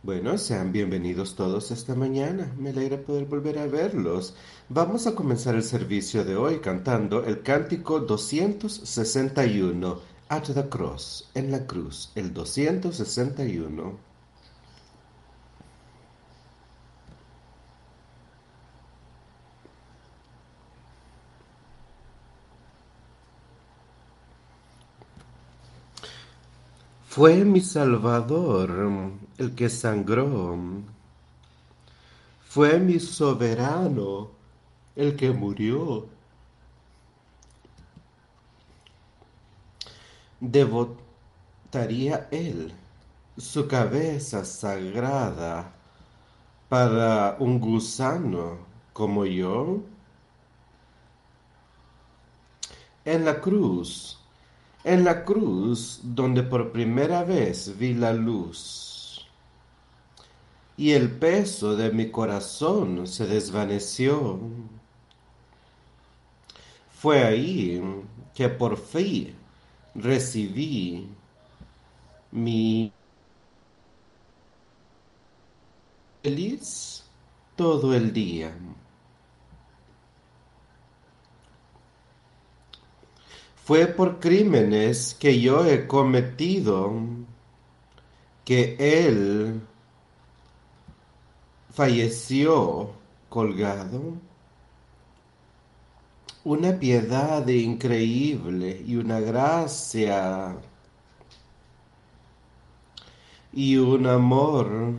[0.00, 2.54] Bueno, sean bienvenidos todos esta mañana.
[2.56, 4.32] Me alegra poder volver a verlos.
[4.68, 9.98] Vamos a comenzar el servicio de hoy cantando el cántico 261,
[10.28, 14.07] At the Cross, en la cruz, el 261.
[27.18, 30.56] Fue mi Salvador el que sangró.
[32.48, 34.30] Fue mi soberano
[34.94, 36.06] el que murió.
[40.38, 42.72] Devotaría él
[43.36, 45.72] su cabeza sagrada
[46.68, 48.58] para un gusano
[48.92, 49.80] como yo.
[53.04, 54.17] En la cruz
[54.88, 59.28] en la cruz donde por primera vez vi la luz
[60.78, 64.38] y el peso de mi corazón se desvaneció.
[66.90, 67.82] Fue ahí
[68.34, 69.34] que por fin
[69.94, 71.08] recibí
[72.30, 72.92] mi
[76.22, 77.04] feliz
[77.56, 78.54] todo el día.
[83.68, 86.90] Fue por crímenes que yo he cometido
[88.42, 89.60] que Él
[91.74, 92.92] falleció
[93.28, 94.14] colgado.
[96.44, 100.56] Una piedad increíble y una gracia
[103.52, 104.94] y un amor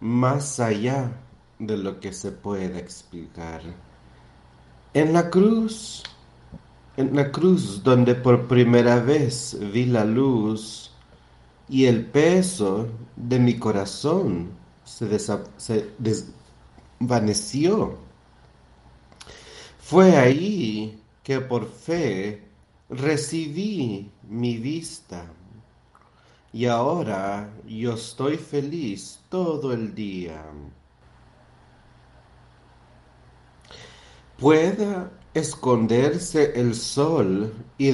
[0.00, 1.12] más allá
[1.58, 3.60] de lo que se puede explicar.
[4.94, 6.02] En la cruz
[6.96, 10.90] en la cruz donde por primera vez vi la luz
[11.68, 14.50] y el peso de mi corazón
[14.84, 17.96] se, desvaneció.
[19.78, 22.44] Fue ahí que por fe
[22.88, 25.24] recibí mi vista
[26.52, 30.44] y ahora yo estoy feliz todo el día.
[34.38, 37.92] Pueda esconderse el sol y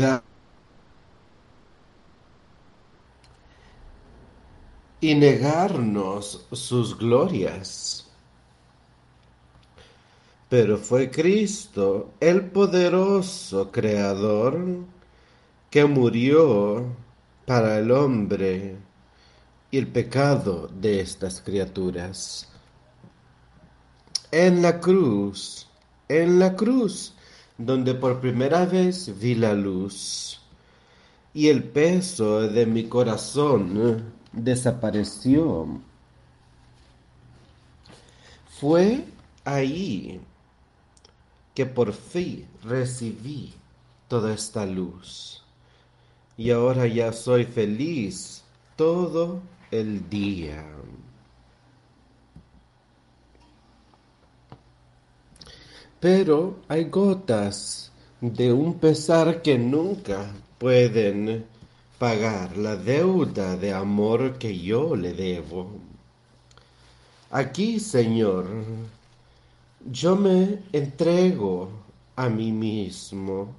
[5.01, 8.09] y negarnos sus glorias.
[10.49, 14.59] Pero fue Cristo, el poderoso Creador,
[15.71, 16.87] que murió
[17.45, 18.77] para el hombre
[19.71, 22.49] y el pecado de estas criaturas.
[24.31, 25.69] En la cruz,
[26.09, 27.16] en la cruz,
[27.59, 30.41] donde por primera vez vi la luz
[31.33, 35.81] y el peso de mi corazón desapareció.
[38.59, 39.05] Fue
[39.45, 40.21] ahí
[41.55, 43.55] que por fin recibí
[44.09, 45.43] toda esta luz
[46.37, 48.45] y ahora ya soy feliz
[48.77, 49.41] todo
[49.71, 50.65] el día.
[56.07, 57.91] Pero hay gotas
[58.21, 61.45] de un pesar que nunca pueden
[61.99, 65.69] pagar la deuda de amor que yo le debo.
[67.33, 68.47] Aquí, Señor,
[69.85, 71.71] yo me entrego
[72.15, 73.53] a mí mismo.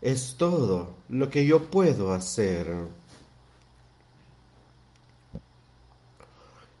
[0.00, 2.72] Es todo lo que yo puedo hacer.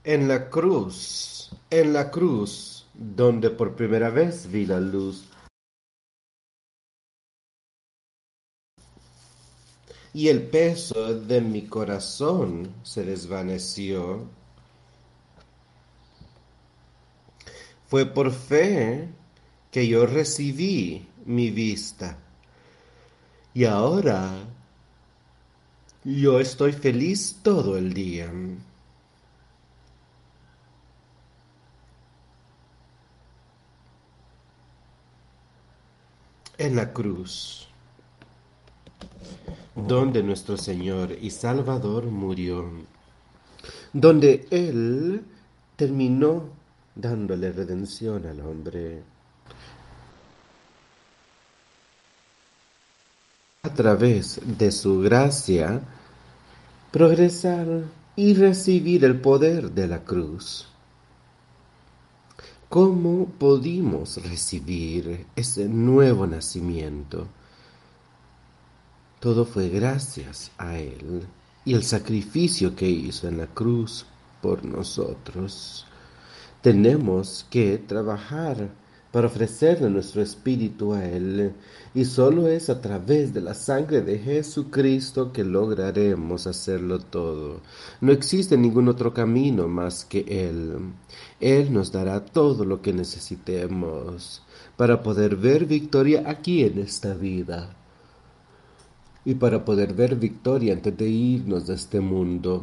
[0.04, 5.24] En la cruz, en la cruz, donde por primera vez vi la luz.
[10.12, 14.28] Y el peso de mi corazón se desvaneció.
[17.88, 19.08] Fue por fe
[19.70, 22.18] que yo recibí mi vista.
[23.54, 24.30] Y ahora
[26.04, 28.30] yo estoy feliz todo el día.
[36.60, 37.66] En la cruz,
[39.74, 42.70] donde nuestro Señor y Salvador murió,
[43.94, 45.24] donde Él
[45.76, 46.50] terminó
[46.94, 49.02] dándole redención al hombre.
[53.62, 55.80] A través de su gracia,
[56.90, 57.84] progresar
[58.16, 60.69] y recibir el poder de la cruz.
[62.70, 67.26] ¿Cómo pudimos recibir ese nuevo nacimiento?
[69.18, 71.26] Todo fue gracias a Él
[71.64, 74.06] y el sacrificio que hizo en la cruz
[74.40, 75.84] por nosotros.
[76.62, 78.70] Tenemos que trabajar
[79.12, 81.52] para ofrecerle nuestro espíritu a Él.
[81.94, 87.60] Y solo es a través de la sangre de Jesucristo que lograremos hacerlo todo.
[88.00, 90.76] No existe ningún otro camino más que Él.
[91.40, 94.42] Él nos dará todo lo que necesitemos
[94.76, 97.76] para poder ver victoria aquí en esta vida.
[99.24, 102.62] Y para poder ver victoria antes de irnos de este mundo.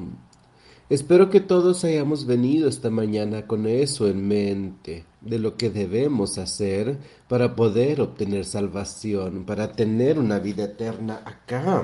[0.89, 6.37] Espero que todos hayamos venido esta mañana con eso en mente, de lo que debemos
[6.37, 6.97] hacer
[7.27, 11.83] para poder obtener salvación, para tener una vida eterna acá.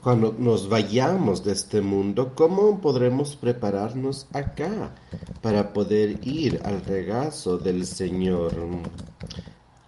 [0.00, 4.94] Cuando nos vayamos de este mundo, ¿cómo podremos prepararnos acá
[5.42, 8.54] para poder ir al regazo del Señor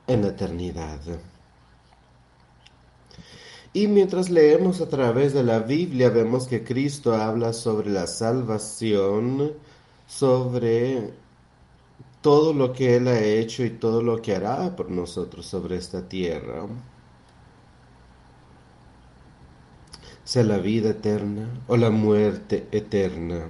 [0.08, 0.98] en la eternidad?
[3.76, 9.52] Y mientras leemos a través de la Biblia, vemos que Cristo habla sobre la salvación,
[10.06, 11.10] sobre
[12.22, 16.08] todo lo que Él ha hecho y todo lo que hará por nosotros sobre esta
[16.08, 16.66] tierra.
[20.24, 23.46] Sea la vida eterna o la muerte eterna.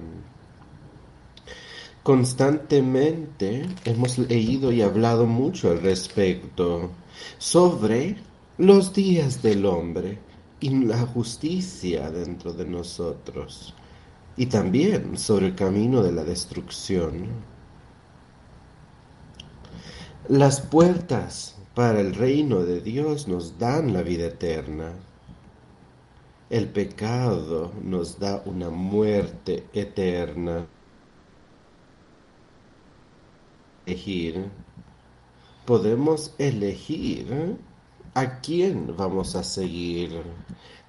[2.03, 6.91] Constantemente hemos leído y hablado mucho al respecto
[7.37, 8.17] sobre
[8.57, 10.17] los días del hombre
[10.59, 13.75] y la justicia dentro de nosotros,
[14.35, 17.27] y también sobre el camino de la destrucción.
[20.27, 24.93] Las puertas para el reino de Dios nos dan la vida eterna.
[26.49, 30.65] El pecado nos da una muerte eterna.
[33.85, 34.49] Elegir.
[35.65, 37.57] Podemos elegir
[38.17, 40.09] ¿A quién vamos a seguir?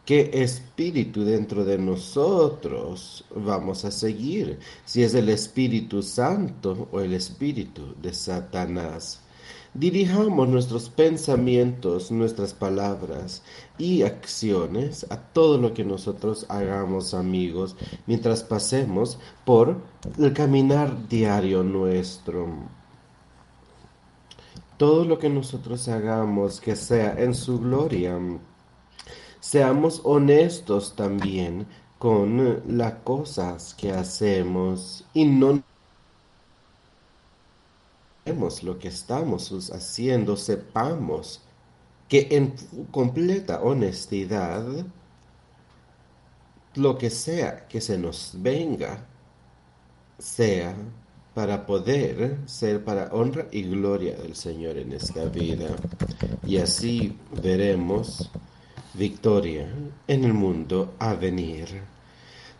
[0.06, 4.58] ¿Qué espíritu dentro de nosotros vamos a seguir?
[4.86, 9.20] Si es el Espíritu Santo o el Espíritu de Satanás.
[9.74, 13.42] Dirijamos nuestros pensamientos, nuestras palabras
[13.76, 17.76] y acciones a todo lo que nosotros hagamos, amigos,
[18.06, 19.82] mientras pasemos por
[20.16, 22.77] el caminar diario nuestro
[24.78, 28.18] todo lo que nosotros hagamos que sea en su gloria.
[29.40, 31.66] Seamos honestos también
[31.98, 35.62] con las cosas que hacemos y no
[38.62, 41.40] lo que estamos haciendo, sepamos
[42.08, 42.54] que en
[42.90, 44.64] completa honestidad,
[46.74, 49.06] lo que sea que se nos venga,
[50.18, 50.74] sea
[51.38, 55.68] para poder ser para honra y gloria del Señor en esta vida.
[56.44, 58.28] Y así veremos
[58.94, 59.72] victoria
[60.08, 61.80] en el mundo a venir.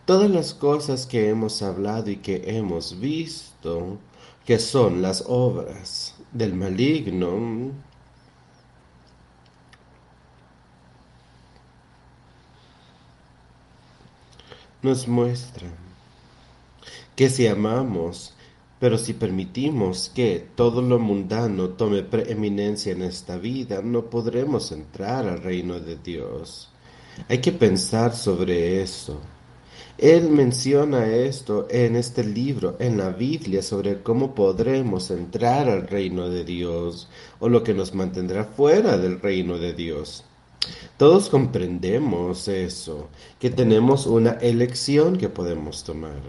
[0.05, 3.99] Todas las cosas que hemos hablado y que hemos visto,
[4.47, 7.73] que son las obras del maligno,
[14.83, 15.73] nos muestran
[17.17, 18.35] que si amamos
[18.79, 25.27] pero si permitimos que todo lo mundano tome preeminencia en esta vida, no podremos entrar
[25.27, 26.71] al reino de Dios.
[27.29, 29.21] Hay que pensar sobre eso.
[29.99, 36.29] Él menciona esto en este libro, en la Biblia, sobre cómo podremos entrar al reino
[36.29, 37.09] de Dios
[37.41, 40.25] o lo que nos mantendrá fuera del reino de Dios.
[40.97, 43.09] Todos comprendemos eso,
[43.41, 46.21] que tenemos una elección que podemos tomar.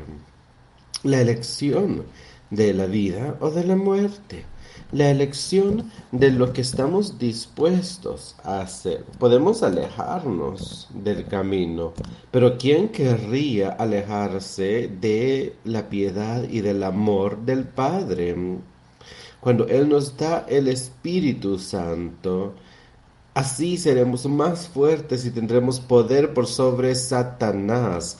[1.04, 2.06] La elección
[2.50, 4.46] de la vida o de la muerte.
[4.92, 9.04] La elección de lo que estamos dispuestos a hacer.
[9.20, 11.94] Podemos alejarnos del camino,
[12.32, 18.36] pero ¿quién querría alejarse de la piedad y del amor del Padre?
[19.40, 22.56] Cuando Él nos da el Espíritu Santo,
[23.36, 28.18] así seremos más fuertes y tendremos poder por sobre Satanás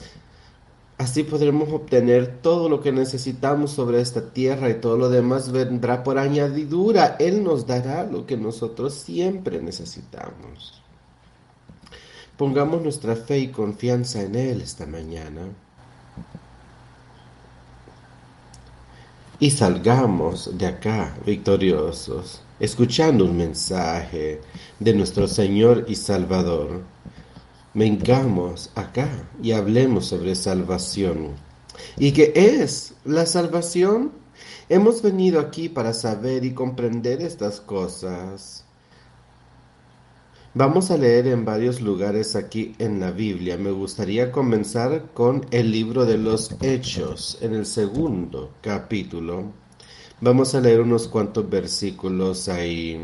[1.00, 6.04] Así podremos obtener todo lo que necesitamos sobre esta tierra y todo lo demás vendrá
[6.04, 7.16] por añadidura.
[7.18, 10.82] Él nos dará lo que nosotros siempre necesitamos.
[12.36, 15.48] Pongamos nuestra fe y confianza en Él esta mañana.
[19.38, 24.42] Y salgamos de acá victoriosos, escuchando un mensaje
[24.78, 26.82] de nuestro Señor y Salvador
[27.74, 29.08] vengamos acá
[29.42, 31.34] y hablemos sobre salvación.
[31.96, 34.12] ¿Y qué es la salvación?
[34.68, 38.64] Hemos venido aquí para saber y comprender estas cosas.
[40.52, 43.56] Vamos a leer en varios lugares aquí en la Biblia.
[43.56, 49.52] Me gustaría comenzar con el libro de los Hechos, en el segundo capítulo.
[50.20, 53.00] Vamos a leer unos cuantos versículos ahí.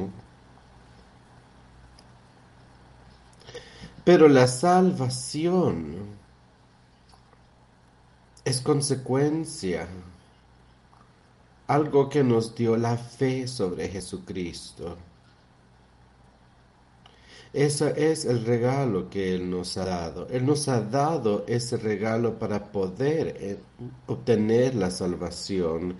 [4.06, 5.96] Pero la salvación
[8.44, 9.88] es consecuencia,
[11.66, 14.96] algo que nos dio la fe sobre Jesucristo.
[17.52, 20.28] Ese es el regalo que Él nos ha dado.
[20.30, 23.58] Él nos ha dado ese regalo para poder eh,
[24.06, 25.96] obtener la salvación.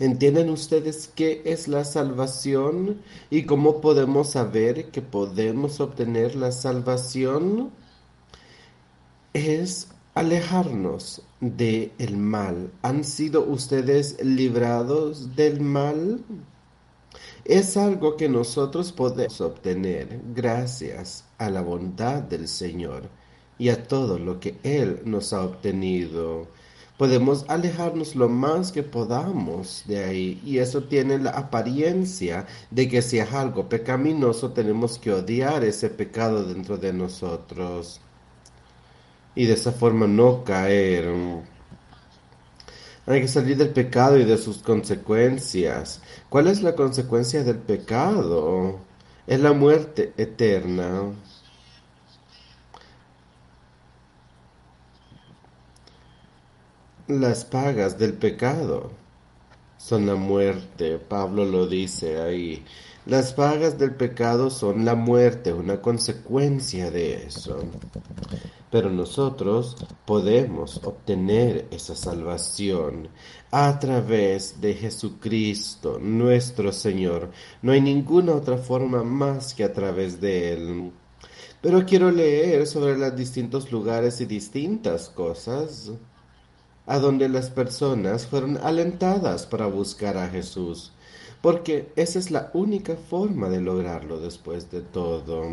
[0.00, 7.70] ¿Entienden ustedes qué es la salvación y cómo podemos saber que podemos obtener la salvación?
[9.32, 12.72] Es alejarnos del el mal.
[12.82, 16.24] ¿Han sido ustedes librados del mal?
[17.44, 23.08] es algo que nosotros podemos obtener gracias a la bondad del Señor
[23.58, 26.48] y a todo lo que Él nos ha obtenido.
[27.00, 33.00] Podemos alejarnos lo más que podamos de ahí y eso tiene la apariencia de que
[33.00, 38.02] si es algo pecaminoso tenemos que odiar ese pecado dentro de nosotros
[39.34, 41.08] y de esa forma no caer
[43.06, 46.02] hay que salir del pecado y de sus consecuencias.
[46.28, 48.78] ¿Cuál es la consecuencia del pecado?
[49.26, 51.12] Es la muerte eterna.
[57.10, 58.92] Las pagas del pecado
[59.78, 60.96] son la muerte.
[60.98, 62.64] Pablo lo dice ahí.
[63.04, 67.64] Las pagas del pecado son la muerte, una consecuencia de eso.
[68.70, 69.76] Pero nosotros
[70.06, 73.08] podemos obtener esa salvación
[73.50, 77.32] a través de Jesucristo, nuestro Señor.
[77.60, 80.92] No hay ninguna otra forma más que a través de Él.
[81.60, 85.90] Pero quiero leer sobre los distintos lugares y distintas cosas
[86.86, 90.92] a donde las personas fueron alentadas para buscar a Jesús,
[91.40, 95.44] porque esa es la única forma de lograrlo después de todo.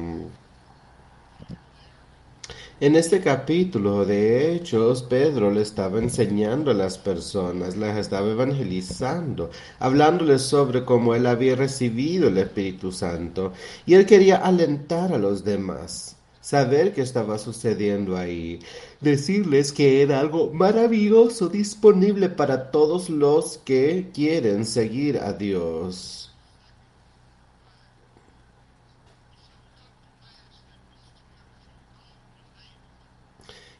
[2.79, 9.49] En este capítulo de Hechos, Pedro le estaba enseñando a las personas, las estaba evangelizando,
[9.79, 13.51] hablándoles sobre cómo él había recibido el Espíritu Santo
[13.87, 16.16] y él quería alentar a los demás,
[16.47, 18.59] saber qué estaba sucediendo ahí,
[19.01, 26.33] decirles que era algo maravilloso disponible para todos los que quieren seguir a Dios.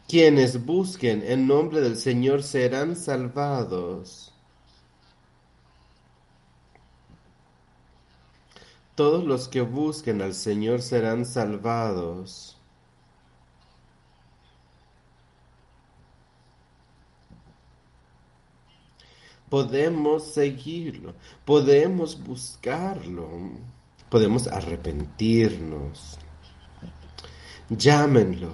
[0.10, 4.34] Quienes busquen el nombre del Señor serán salvados.
[8.96, 12.57] Todos los que busquen al Señor serán salvados.
[19.50, 21.14] Podemos seguirlo,
[21.46, 23.30] podemos buscarlo,
[24.10, 26.18] podemos arrepentirnos.
[27.70, 28.52] Llámenlo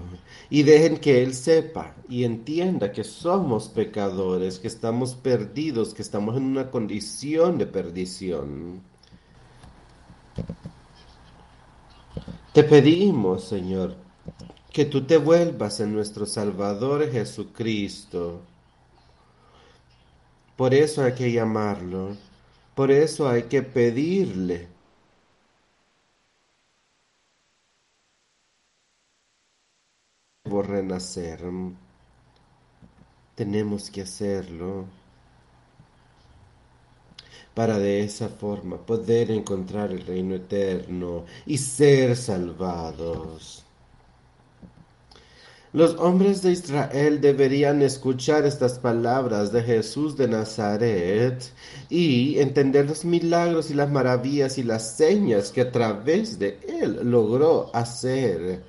[0.50, 6.38] y dejen que Él sepa y entienda que somos pecadores, que estamos perdidos, que estamos
[6.38, 8.82] en una condición de perdición.
[12.54, 13.96] Te pedimos, Señor,
[14.72, 18.42] que tú te vuelvas en nuestro Salvador Jesucristo.
[20.58, 22.18] Por eso hay que llamarlo,
[22.76, 24.68] por eso hay que pedirle
[30.62, 31.42] renacer.
[33.36, 34.86] Tenemos que hacerlo
[37.54, 43.63] para de esa forma poder encontrar el reino eterno y ser salvados.
[45.74, 51.44] Los hombres de Israel deberían escuchar estas palabras de Jesús de Nazaret
[51.90, 57.00] y entender los milagros y las maravillas y las señas que a través de él
[57.04, 58.64] logró hacer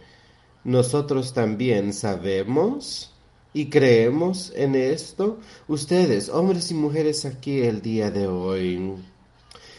[0.64, 3.12] nosotros también sabemos
[3.52, 5.38] y creemos en esto.
[5.68, 8.94] Ustedes, hombres y mujeres aquí el día de hoy,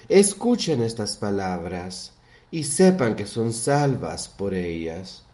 [0.08, 2.14] escuchen estas palabras
[2.52, 5.25] y sepan que son salvas por ellas.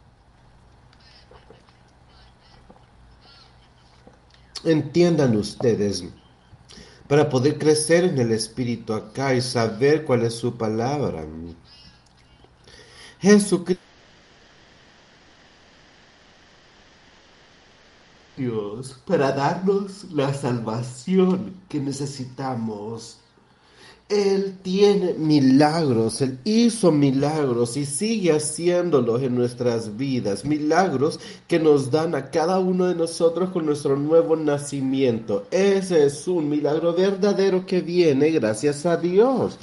[4.63, 6.03] Entiendan ustedes,
[7.07, 11.25] para poder crecer en el Espíritu acá y saber cuál es su palabra.
[13.19, 13.81] Jesucristo
[18.37, 23.17] Dios para darnos la salvación que necesitamos.
[24.11, 31.91] Él tiene milagros, Él hizo milagros y sigue haciéndolos en nuestras vidas, milagros que nos
[31.91, 35.45] dan a cada uno de nosotros con nuestro nuevo nacimiento.
[35.49, 39.57] Ese es un milagro verdadero que viene gracias a Dios.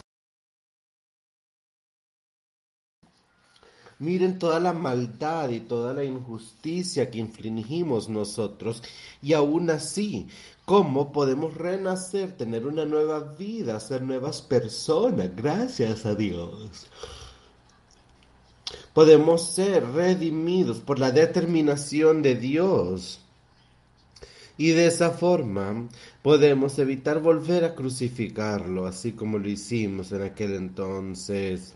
[4.00, 8.81] Miren toda la maldad y toda la injusticia que infligimos nosotros
[9.21, 10.28] y aún así,
[10.64, 15.35] ¿cómo podemos renacer, tener una nueva vida, ser nuevas personas?
[15.35, 16.87] Gracias a Dios.
[18.95, 23.21] Podemos ser redimidos por la determinación de Dios.
[24.57, 25.88] Y de esa forma
[26.23, 31.75] podemos evitar volver a crucificarlo, así como lo hicimos en aquel entonces.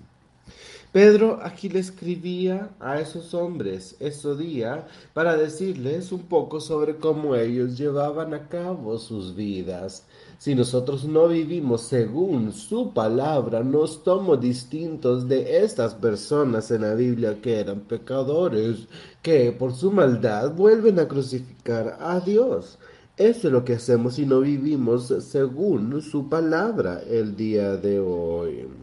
[0.92, 7.34] Pedro aquí le escribía a esos hombres ese día para decirles un poco sobre cómo
[7.34, 10.04] ellos llevaban a cabo sus vidas.
[10.36, 16.92] Si nosotros no vivimos según su palabra, nos somos distintos de estas personas en la
[16.92, 18.86] Biblia que eran pecadores,
[19.22, 22.78] que por su maldad vuelven a crucificar a Dios.
[23.16, 28.81] Eso es lo que hacemos si no vivimos según su palabra el día de hoy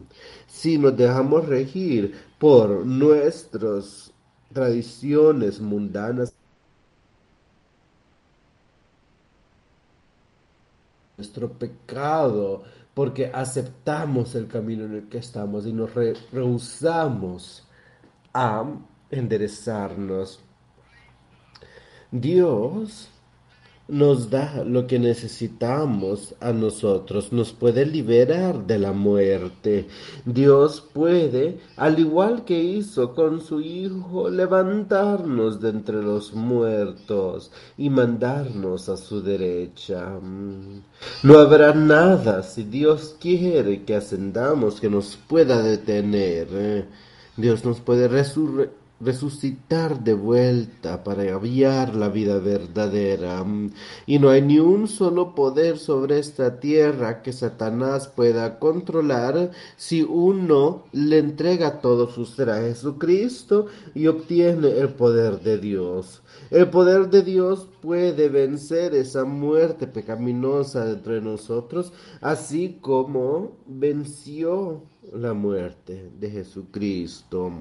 [0.60, 4.12] si nos dejamos regir por nuestras
[4.52, 6.34] tradiciones mundanas,
[11.16, 12.62] nuestro pecado,
[12.92, 17.66] porque aceptamos el camino en el que estamos y nos rehusamos
[18.34, 18.62] a
[19.10, 20.40] enderezarnos.
[22.10, 23.08] Dios
[23.90, 29.86] nos da lo que necesitamos a nosotros, nos puede liberar de la muerte.
[30.24, 37.90] Dios puede, al igual que hizo con su Hijo, levantarnos de entre los muertos y
[37.90, 40.18] mandarnos a su derecha.
[41.22, 46.86] No habrá nada, si Dios quiere que ascendamos, que nos pueda detener.
[47.36, 53.44] Dios nos puede resurrectar resucitar de vuelta para aviar la vida verdadera.
[54.06, 60.02] Y no hay ni un solo poder sobre esta tierra que Satanás pueda controlar si
[60.02, 66.22] uno le entrega todo su ser a Jesucristo y obtiene el poder de Dios.
[66.50, 74.82] El poder de Dios puede vencer esa muerte pecaminosa dentro de nosotros, así como venció
[75.12, 77.52] la muerte de Jesucristo.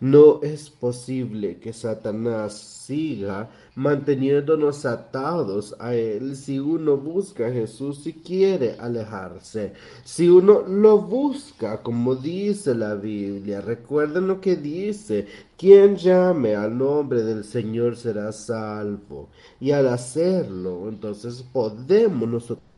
[0.00, 8.06] No es posible que Satanás siga manteniéndonos atados a Él si uno busca a Jesús
[8.06, 9.72] y quiere alejarse.
[10.04, 16.76] Si uno lo busca, como dice la Biblia, recuerden lo que dice, quien llame al
[16.76, 19.28] nombre del Señor será salvo.
[19.60, 22.72] Y al hacerlo, entonces podemos nosotros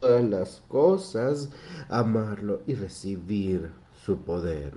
[0.00, 1.50] todas las cosas,
[1.88, 3.70] amarlo y recibir
[4.04, 4.72] su poder.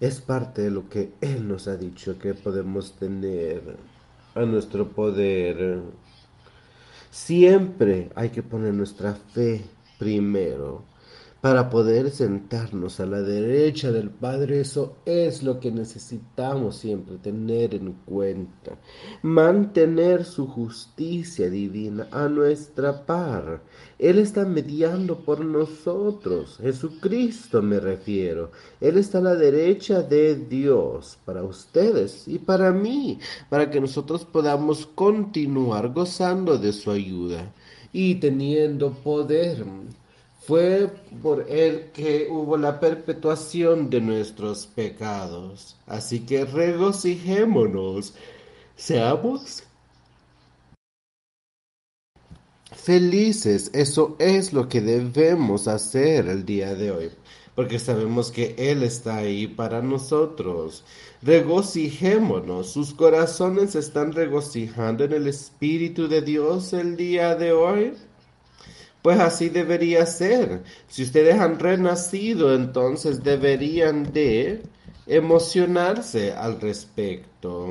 [0.00, 3.76] Es parte de lo que Él nos ha dicho que podemos tener
[4.34, 5.80] a nuestro poder.
[7.10, 9.64] Siempre hay que poner nuestra fe
[9.98, 10.82] primero
[11.42, 14.60] para poder sentarnos a la derecha del Padre.
[14.60, 18.78] Eso es lo que necesitamos siempre tener en cuenta.
[19.22, 23.60] Mantener su justicia divina a nuestra par.
[23.98, 26.58] Él está mediando por nosotros.
[26.62, 28.52] Jesucristo me refiero.
[28.80, 33.18] Él está a la derecha de Dios para ustedes y para mí,
[33.50, 37.52] para que nosotros podamos continuar gozando de su ayuda
[37.92, 39.64] y teniendo poder
[40.46, 40.90] fue
[41.22, 45.76] por él que hubo la perpetuación de nuestros pecados.
[45.86, 48.14] Así que regocijémonos,
[48.74, 49.62] seamos
[52.74, 53.70] felices.
[53.72, 57.10] Eso es lo que debemos hacer el día de hoy,
[57.54, 60.84] porque sabemos que Él está ahí para nosotros.
[61.22, 67.94] Regocijémonos, sus corazones están regocijando en el Espíritu de Dios el día de hoy.
[69.02, 70.62] Pues así debería ser.
[70.88, 74.62] Si ustedes han renacido, entonces deberían de
[75.06, 77.66] emocionarse al respecto.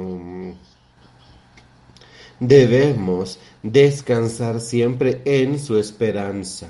[2.39, 6.69] Debemos descansar siempre en su esperanza.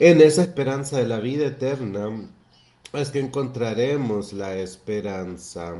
[0.00, 2.10] En esa esperanza de la vida eterna
[2.96, 5.74] es que encontraremos la esperanza.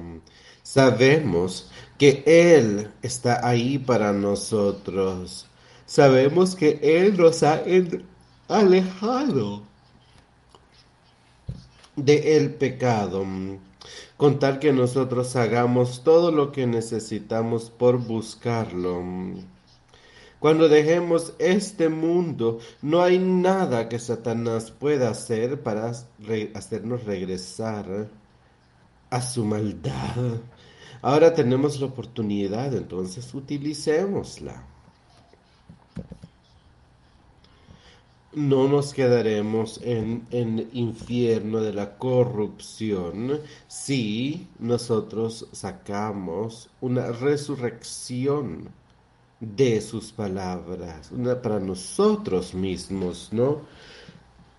[0.63, 5.47] Sabemos que Él está ahí para nosotros.
[5.87, 7.63] Sabemos que Él nos ha
[8.49, 9.63] alejado
[11.97, 13.25] del pecado.
[14.17, 19.03] con tal que nosotros hagamos todo lo que necesitamos por buscarlo.
[20.45, 25.91] Cuando dejemos este mundo, no hay nada que Satanás pueda hacer para
[26.53, 28.11] hacernos regresar
[29.09, 30.43] a su maldad.
[31.01, 34.67] Ahora tenemos la oportunidad, entonces utilicémosla.
[38.35, 48.69] no nos quedaremos en el infierno de la corrupción si nosotros sacamos una resurrección
[49.45, 51.11] de sus palabras,
[51.43, 53.63] para nosotros mismos, ¿no?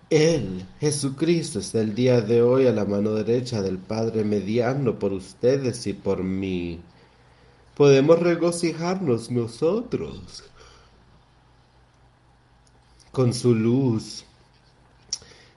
[0.08, 5.12] Él, Jesucristo, está el día de hoy a la mano derecha del Padre mediano por
[5.12, 6.80] ustedes y por mí.
[7.74, 10.44] Podemos regocijarnos nosotros
[13.10, 14.24] con su luz.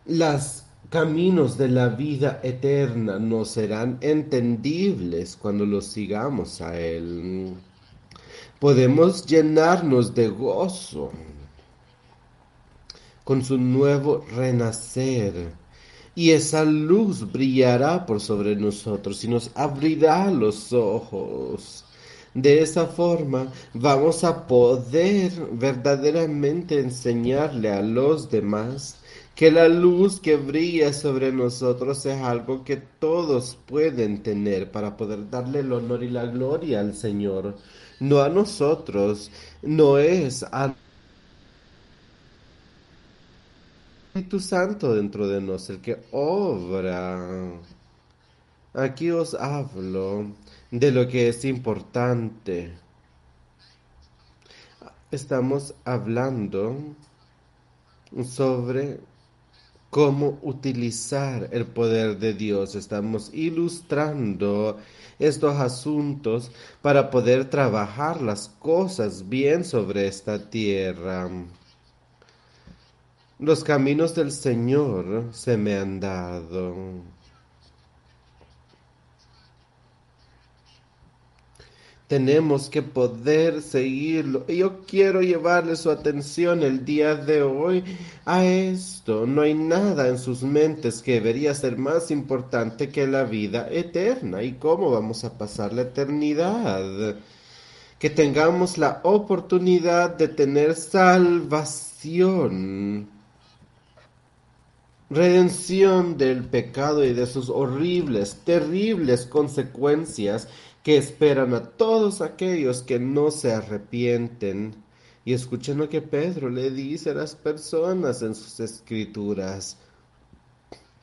[0.06, 7.54] Los caminos de la vida eterna no serán entendibles cuando los sigamos a Él.
[8.60, 11.12] Podemos llenarnos de gozo
[13.24, 15.54] con su nuevo renacer.
[16.16, 21.86] Y esa luz brillará por sobre nosotros y nos abrirá los ojos
[22.34, 28.98] de esa forma vamos a poder verdaderamente enseñarle a los demás
[29.36, 35.30] que la luz que brilla sobre nosotros es algo que todos pueden tener para poder
[35.30, 37.56] darle el honor y la gloria al Señor,
[38.00, 39.32] no a nosotros,
[39.62, 40.76] no es al
[44.08, 47.52] Espíritu Santo dentro de nosotros el que obra.
[48.74, 50.32] Aquí os hablo
[50.72, 52.74] de lo que es importante.
[55.12, 56.76] Estamos hablando
[58.24, 59.00] sobre
[59.90, 62.76] cómo utilizar el poder de Dios.
[62.76, 64.78] Estamos ilustrando
[65.18, 71.30] estos asuntos para poder trabajar las cosas bien sobre esta tierra.
[73.40, 76.76] Los caminos del Señor se me han dado.
[82.10, 84.46] Tenemos que poder seguirlo.
[84.48, 87.84] Yo quiero llevarle su atención el día de hoy
[88.26, 89.28] a esto.
[89.28, 94.42] No hay nada en sus mentes que debería ser más importante que la vida eterna
[94.42, 97.16] y cómo vamos a pasar la eternidad.
[98.00, 101.88] Que tengamos la oportunidad de tener salvación
[105.12, 110.48] redención del pecado y de sus horribles, terribles consecuencias
[110.84, 114.76] que esperan a todos aquellos que no se arrepienten.
[115.26, 119.78] Y escuchen lo que Pedro le dice a las personas en sus escrituras.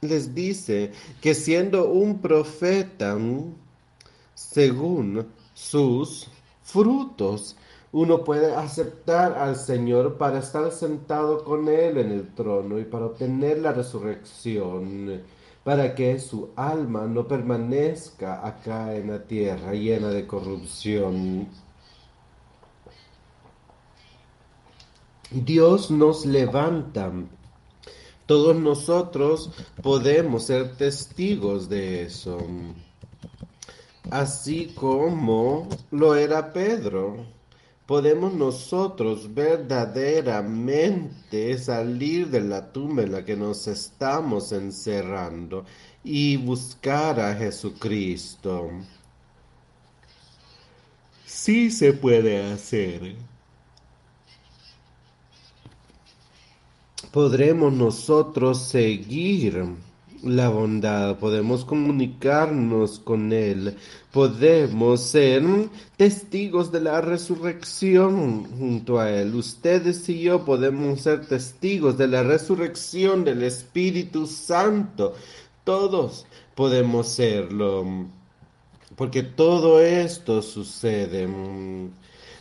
[0.00, 3.16] Les dice que siendo un profeta,
[4.34, 6.28] según sus
[6.62, 7.56] frutos,
[7.92, 13.06] uno puede aceptar al Señor para estar sentado con Él en el trono y para
[13.06, 15.22] obtener la resurrección
[15.66, 21.48] para que su alma no permanezca acá en la tierra llena de corrupción.
[25.28, 27.12] Dios nos levanta.
[28.26, 29.50] Todos nosotros
[29.82, 32.38] podemos ser testigos de eso.
[34.08, 37.26] Así como lo era Pedro
[37.86, 45.64] podemos nosotros verdaderamente salir de la tumba en la que nos estamos encerrando
[46.02, 48.70] y buscar a Jesucristo.
[51.24, 53.14] Sí se puede hacer.
[57.12, 59.64] Podremos nosotros seguir
[60.22, 63.76] la bondad, podemos comunicarnos con Él,
[64.12, 65.42] podemos ser
[65.96, 69.34] testigos de la resurrección junto a Él.
[69.34, 75.14] Ustedes y yo podemos ser testigos de la resurrección del Espíritu Santo.
[75.64, 78.06] Todos podemos serlo,
[78.96, 81.28] porque todo esto sucede.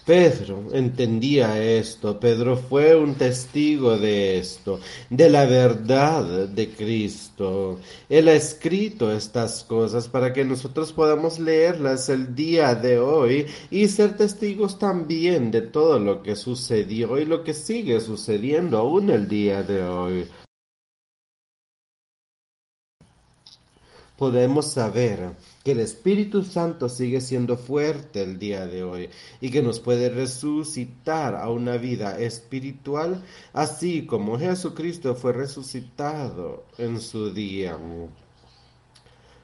[0.06, 7.80] Pedro entendía esto, Pedro fue un testigo de esto, de la verdad de Cristo.
[8.08, 13.88] Él ha escrito estas cosas para que nosotros podamos leerlas el día de hoy y
[13.88, 19.28] ser testigos también de todo lo que sucedió y lo que sigue sucediendo aún el
[19.28, 20.28] día de hoy.
[24.18, 29.10] Podemos saber que el Espíritu Santo sigue siendo fuerte el día de hoy
[29.42, 37.02] y que nos puede resucitar a una vida espiritual, así como Jesucristo fue resucitado en
[37.02, 37.78] su día.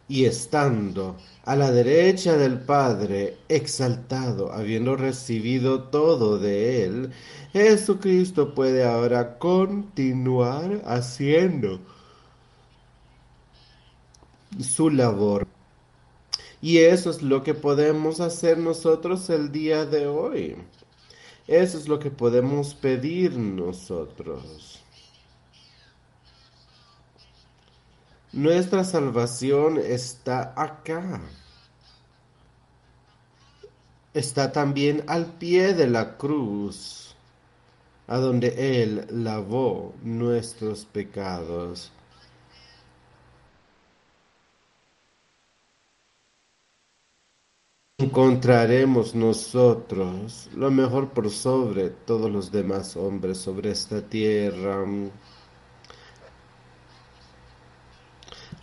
[0.08, 7.12] y estando a la derecha del Padre, exaltado, habiendo recibido todo de Él,
[7.54, 11.80] Jesucristo puede ahora continuar haciendo
[14.60, 15.48] su labor.
[16.62, 20.58] Y eso es lo que podemos hacer nosotros el día de hoy.
[21.48, 24.82] Eso es lo que podemos pedir nosotros.
[28.32, 31.22] Nuestra salvación está acá.
[34.14, 37.16] Está también al pie de la cruz,
[38.08, 41.92] a donde Él lavó nuestros pecados.
[48.02, 54.86] Encontraremos nosotros lo mejor por sobre todos los demás hombres sobre esta tierra,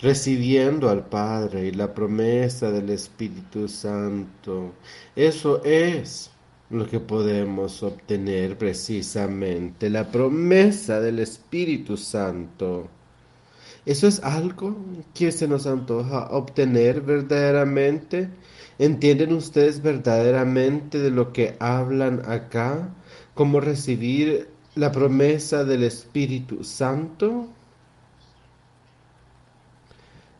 [0.01, 4.74] recibiendo al Padre y la promesa del Espíritu Santo.
[5.14, 6.31] Eso es
[6.70, 12.88] lo que podemos obtener precisamente, la promesa del Espíritu Santo.
[13.87, 14.77] Eso es algo
[15.14, 18.29] que se nos antoja obtener verdaderamente
[18.78, 22.94] ¿Entienden ustedes verdaderamente de lo que hablan acá?
[23.34, 27.48] ¿Cómo recibir la promesa del Espíritu Santo?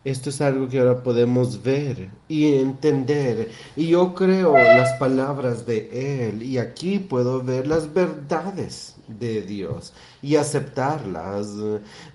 [0.05, 3.51] Esto es algo que ahora podemos ver y entender.
[3.75, 9.93] Y yo creo las palabras de Él y aquí puedo ver las verdades de Dios
[10.23, 11.49] y aceptarlas.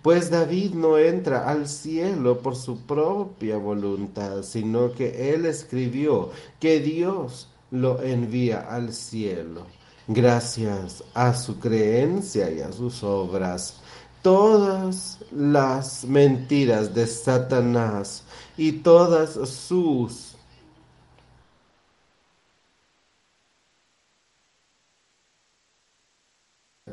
[0.02, 6.30] Pues David no entra al cielo por su propia voluntad, sino que Él escribió
[6.60, 9.66] que Dios lo envía al cielo
[10.08, 13.76] gracias a su creencia y a sus obras
[14.22, 18.24] todas las mentiras de Satanás
[18.58, 20.33] y todas sus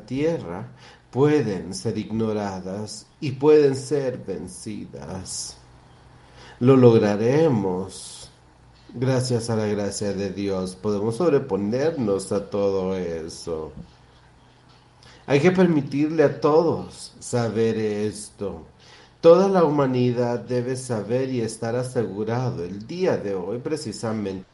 [0.05, 0.67] tierra
[1.11, 5.57] pueden ser ignoradas y pueden ser vencidas.
[6.59, 8.29] Lo lograremos.
[8.93, 13.71] Gracias a la gracia de Dios podemos sobreponernos a todo eso.
[15.25, 18.65] Hay que permitirle a todos saber esto.
[19.21, 24.50] Toda la humanidad debe saber y estar asegurado el día de hoy precisamente.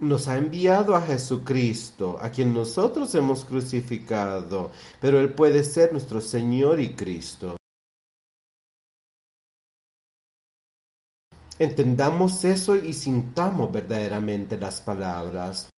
[0.00, 6.20] Nos ha enviado a Jesucristo, a quien nosotros hemos crucificado, pero Él puede ser nuestro
[6.20, 7.56] Señor y Cristo.
[11.58, 15.68] Entendamos eso y sintamos verdaderamente las palabras.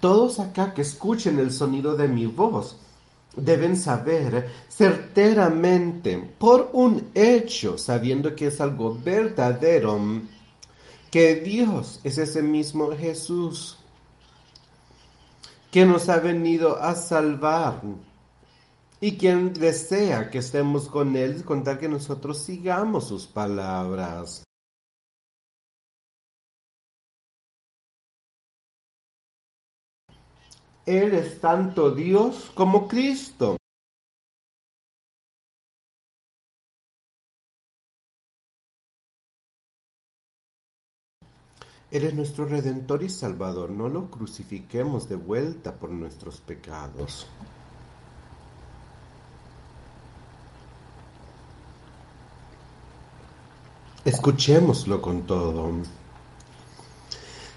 [0.00, 2.78] Todos acá que escuchen el sonido de mi voz
[3.36, 9.98] deben saber certeramente, por un hecho, sabiendo que es algo verdadero,
[11.10, 13.76] que Dios es ese mismo Jesús
[15.70, 17.80] que nos ha venido a salvar
[19.00, 24.44] y quien desea que estemos con Él, contar que nosotros sigamos sus palabras.
[30.90, 33.56] Él es tanto Dios como Cristo.
[41.92, 43.70] Él es nuestro redentor y salvador.
[43.70, 47.28] No lo crucifiquemos de vuelta por nuestros pecados.
[54.04, 55.70] Escuchémoslo con todo.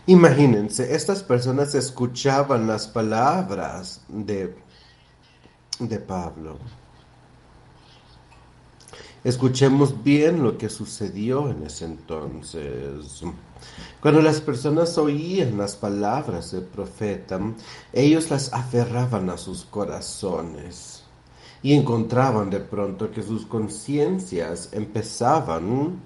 [0.05, 4.53] Imagínense, estas personas escuchaban las palabras de,
[5.79, 6.57] de Pablo.
[9.23, 13.23] Escuchemos bien lo que sucedió en ese entonces.
[14.01, 17.39] Cuando las personas oían las palabras del profeta,
[17.93, 21.03] ellos las aferraban a sus corazones
[21.61, 26.01] y encontraban de pronto que sus conciencias empezaban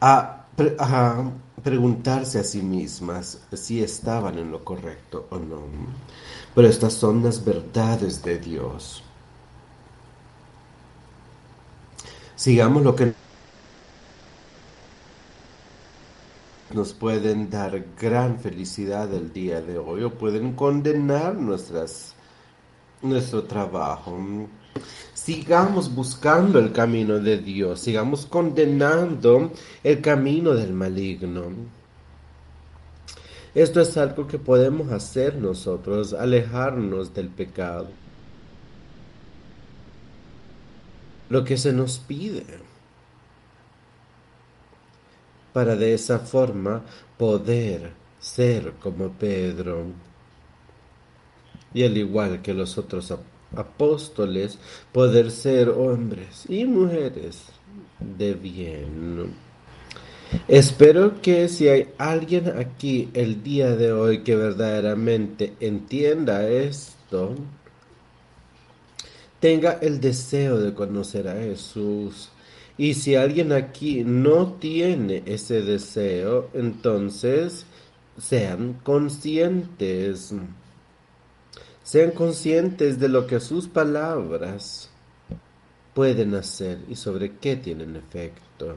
[0.00, 0.45] a
[0.78, 1.30] a
[1.62, 5.62] preguntarse a sí mismas si estaban en lo correcto o no.
[6.54, 9.02] Pero estas son las verdades de Dios.
[12.36, 13.14] Sigamos lo que
[16.72, 22.14] nos pueden dar gran felicidad el día de hoy o pueden condenar nuestras,
[23.08, 24.18] nuestro trabajo.
[25.14, 29.50] Sigamos buscando el camino de Dios, sigamos condenando
[29.82, 31.44] el camino del maligno.
[33.54, 37.88] Esto es algo que podemos hacer nosotros, alejarnos del pecado.
[41.30, 42.44] Lo que se nos pide
[45.56, 46.82] para de esa forma
[47.16, 49.86] poder ser como Pedro.
[51.76, 53.12] Y al igual que los otros
[53.54, 54.58] apóstoles,
[54.92, 57.44] poder ser hombres y mujeres
[58.00, 59.34] de bien.
[60.48, 67.34] Espero que si hay alguien aquí el día de hoy que verdaderamente entienda esto,
[69.38, 72.30] tenga el deseo de conocer a Jesús
[72.78, 77.66] y si alguien aquí no tiene ese deseo, entonces
[78.16, 80.34] sean conscientes.
[81.86, 84.90] Sean conscientes de lo que sus palabras
[85.94, 88.74] pueden hacer y sobre qué tienen efecto.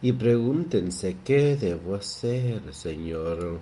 [0.00, 3.58] Y pregúntense, ¿qué debo hacer, Señor?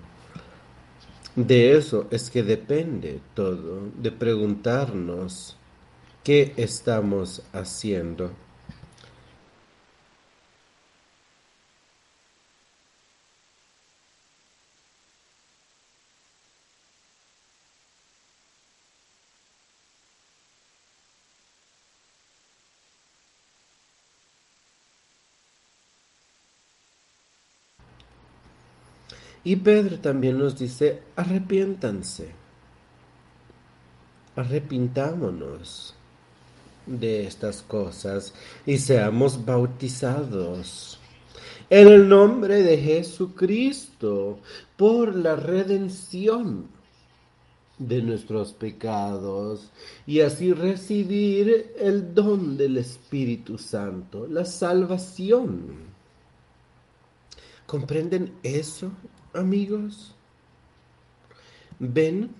[1.35, 5.57] De eso es que depende todo, de preguntarnos
[6.23, 8.29] qué estamos haciendo.
[29.47, 32.27] Y Pedro también nos dice, arrepiéntanse,
[34.35, 35.95] arrepintámonos
[36.85, 38.33] de estas cosas
[38.65, 40.99] y seamos bautizados
[41.69, 44.39] en el nombre de Jesucristo
[44.75, 46.67] por la redención
[47.77, 49.71] de nuestros pecados
[50.05, 55.87] y así recibir el don del Espíritu Santo, la salvación.
[57.65, 58.91] ¿Comprenden eso?
[59.37, 60.13] Amigos?
[61.79, 62.31] ¿Ven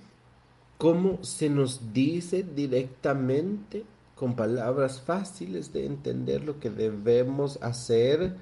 [0.77, 3.83] cómo se nos dice directamente
[4.15, 8.35] con palabras fáciles de entender lo que debemos hacer?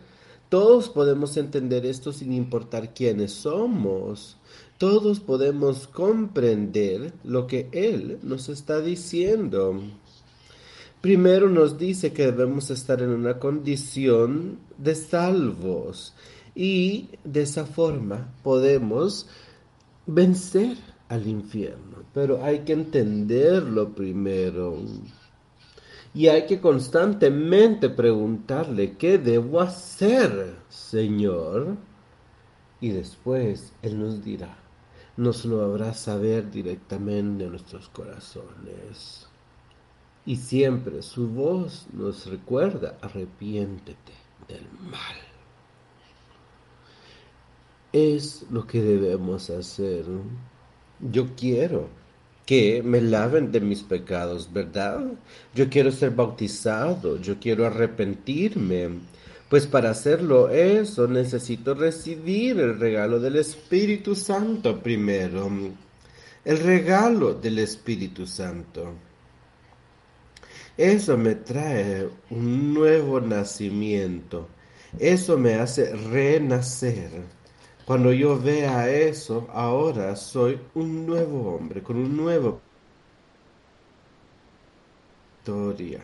[0.50, 4.38] Todos podemos entender esto sin importar quiénes somos.
[4.78, 9.82] Todos podemos comprender lo que Él nos está diciendo.
[11.02, 16.14] Primero nos dice que debemos estar en una condición de salvos
[16.56, 19.28] y de esa forma podemos
[20.08, 20.78] vencer
[21.10, 21.98] al infierno.
[22.14, 24.78] Pero hay que entenderlo primero.
[26.14, 31.76] Y hay que constantemente preguntarle, ¿qué debo hacer, Señor?
[32.80, 34.58] Y después Él nos dirá,
[35.18, 39.28] nos lo habrá saber directamente en nuestros corazones.
[40.26, 44.14] Y siempre su voz nos recuerda, arrepiéntete
[44.48, 45.25] del mal
[47.96, 50.04] es lo que debemos hacer.
[51.00, 51.88] Yo quiero
[52.46, 55.14] que me laven de mis pecados, ¿verdad?
[55.54, 58.90] Yo quiero ser bautizado, yo quiero arrepentirme.
[59.50, 65.50] Pues para hacerlo eso necesito recibir el regalo del Espíritu Santo primero.
[66.44, 68.94] El regalo del Espíritu Santo.
[70.76, 74.50] Eso me trae un nuevo nacimiento.
[75.00, 77.35] Eso me hace renacer.
[77.86, 82.60] Cuando yo vea eso, ahora soy un nuevo hombre, con un nuevo
[85.38, 86.02] historia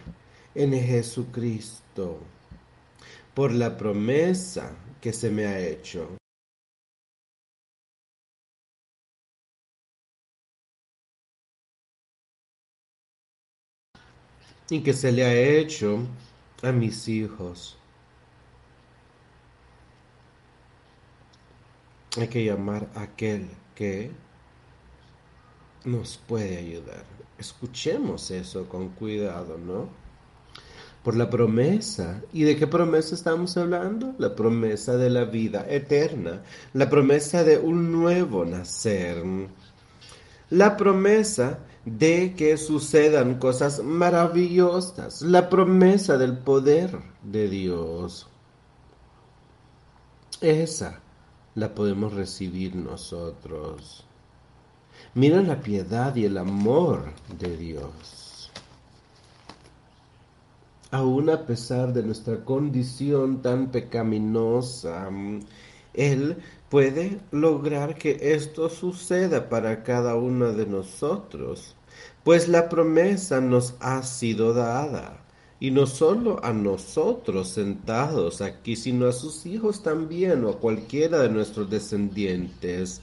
[0.53, 2.19] en Jesucristo,
[3.33, 6.17] por la promesa que se me ha hecho.
[14.69, 15.99] y que se le ha hecho
[16.63, 17.80] a mis hijos.
[22.17, 24.11] Hay que llamar a aquel que
[25.85, 27.05] nos puede ayudar.
[27.37, 29.87] Escuchemos eso con cuidado, ¿no?
[31.03, 32.21] Por la promesa.
[32.33, 34.13] ¿Y de qué promesa estamos hablando?
[34.17, 36.43] La promesa de la vida eterna.
[36.73, 39.23] La promesa de un nuevo nacer.
[40.49, 45.21] La promesa de que sucedan cosas maravillosas.
[45.21, 48.27] La promesa del poder de Dios.
[50.41, 50.99] Esa
[51.55, 54.05] la podemos recibir nosotros.
[55.13, 58.51] Mira la piedad y el amor de Dios.
[60.91, 65.09] Aún a pesar de nuestra condición tan pecaminosa,
[65.93, 66.37] Él
[66.69, 71.75] puede lograr que esto suceda para cada uno de nosotros,
[72.23, 75.20] pues la promesa nos ha sido dada
[75.61, 81.19] y no solo a nosotros sentados aquí, sino a sus hijos también o a cualquiera
[81.19, 83.01] de nuestros descendientes.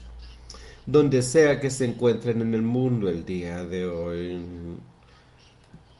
[0.85, 4.39] donde sea que se encuentren en el mundo el día de hoy.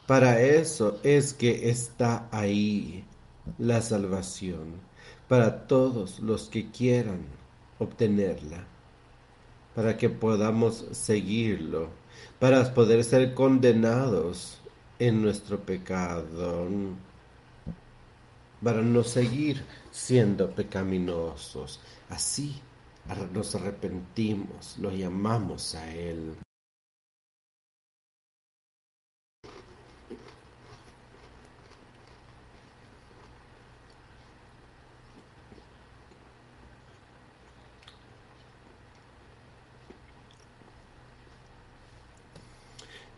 [0.06, 3.04] Para eso es que está ahí
[3.58, 4.74] la salvación,
[5.28, 7.20] para todos los que quieran
[7.78, 8.66] obtenerla,
[9.74, 11.88] para que podamos seguirlo,
[12.40, 14.59] para poder ser condenados
[15.00, 16.68] en nuestro pecado,
[18.62, 21.80] para no seguir siendo pecaminosos.
[22.10, 22.60] Así
[23.32, 26.36] nos arrepentimos, lo llamamos a Él.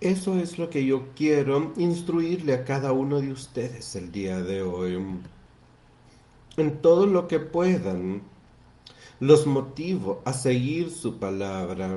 [0.03, 4.61] Eso es lo que yo quiero instruirle a cada uno de ustedes el día de
[4.61, 5.00] hoy.
[6.57, 8.20] En todo lo que puedan,
[9.20, 11.96] los motivo a seguir su palabra,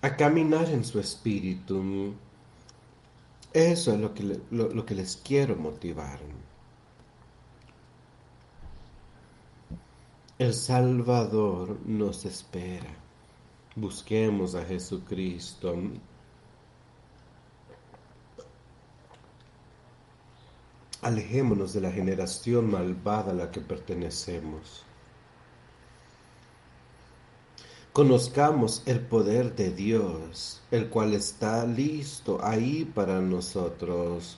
[0.00, 2.14] a caminar en su espíritu.
[3.52, 6.18] Eso es lo que, lo que les quiero motivar.
[10.38, 12.88] El Salvador nos espera.
[13.74, 15.74] Busquemos a Jesucristo.
[21.06, 24.84] Alejémonos de la generación malvada a la que pertenecemos.
[27.92, 34.36] Conozcamos el poder de Dios, el cual está listo ahí para nosotros.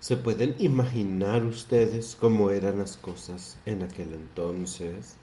[0.00, 5.19] ¿Se pueden imaginar ustedes cómo eran las cosas en aquel entonces?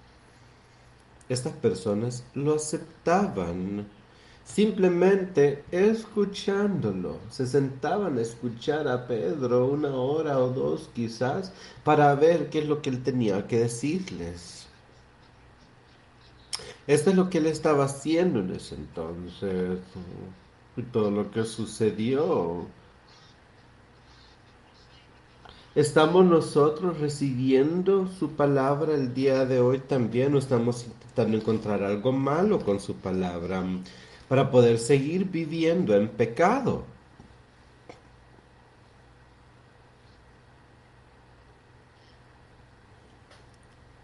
[1.30, 3.88] Estas personas lo aceptaban
[4.46, 7.20] simplemente escuchándolo.
[7.30, 11.52] Se sentaban a escuchar a Pedro una hora o dos quizás
[11.84, 14.68] para ver qué es lo que él tenía que decirles.
[16.88, 19.80] Esto es lo que él estaba haciendo en ese entonces
[20.78, 22.66] y todo lo que sucedió.
[25.76, 30.78] ¿Estamos nosotros recibiendo su palabra el día de hoy también o estamos
[31.18, 33.64] intentando encontrar algo malo con su palabra
[34.28, 36.84] para poder seguir viviendo en pecado?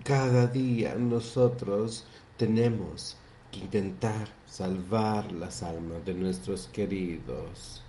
[0.03, 2.05] Cada día nosotros
[2.37, 3.15] tenemos
[3.51, 7.83] que intentar salvar las almas de nuestros queridos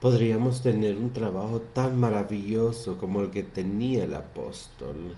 [0.00, 5.16] podríamos tener un trabajo tan maravilloso como el que tenía el apóstol.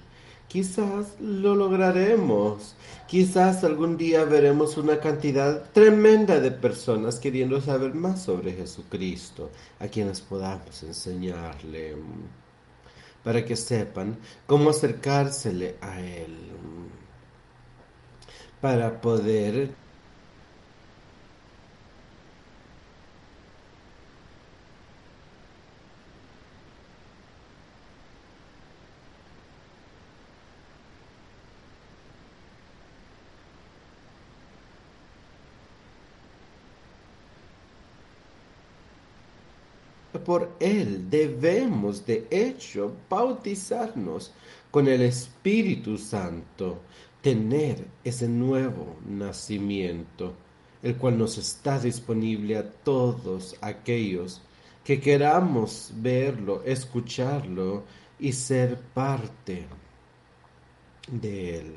[0.49, 2.75] Quizás lo lograremos.
[3.07, 9.89] Quizás algún día veremos una cantidad tremenda de personas queriendo saber más sobre Jesucristo, a
[9.89, 11.97] quienes podamos enseñarle,
[13.23, 16.35] para que sepan cómo acercársele a Él,
[18.61, 19.71] para poder
[40.29, 44.31] por Él debemos de hecho bautizarnos
[44.71, 46.81] con el Espíritu Santo,
[47.23, 50.35] tener ese nuevo nacimiento,
[50.83, 54.43] el cual nos está disponible a todos aquellos
[54.85, 57.85] que queramos verlo, escucharlo
[58.19, 59.65] y ser parte
[61.11, 61.73] de Él.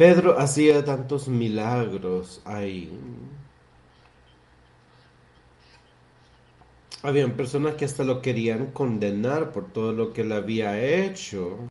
[0.00, 2.90] Pedro hacía tantos milagros ahí.
[7.02, 11.69] Habían personas que hasta lo querían condenar por todo lo que él había hecho.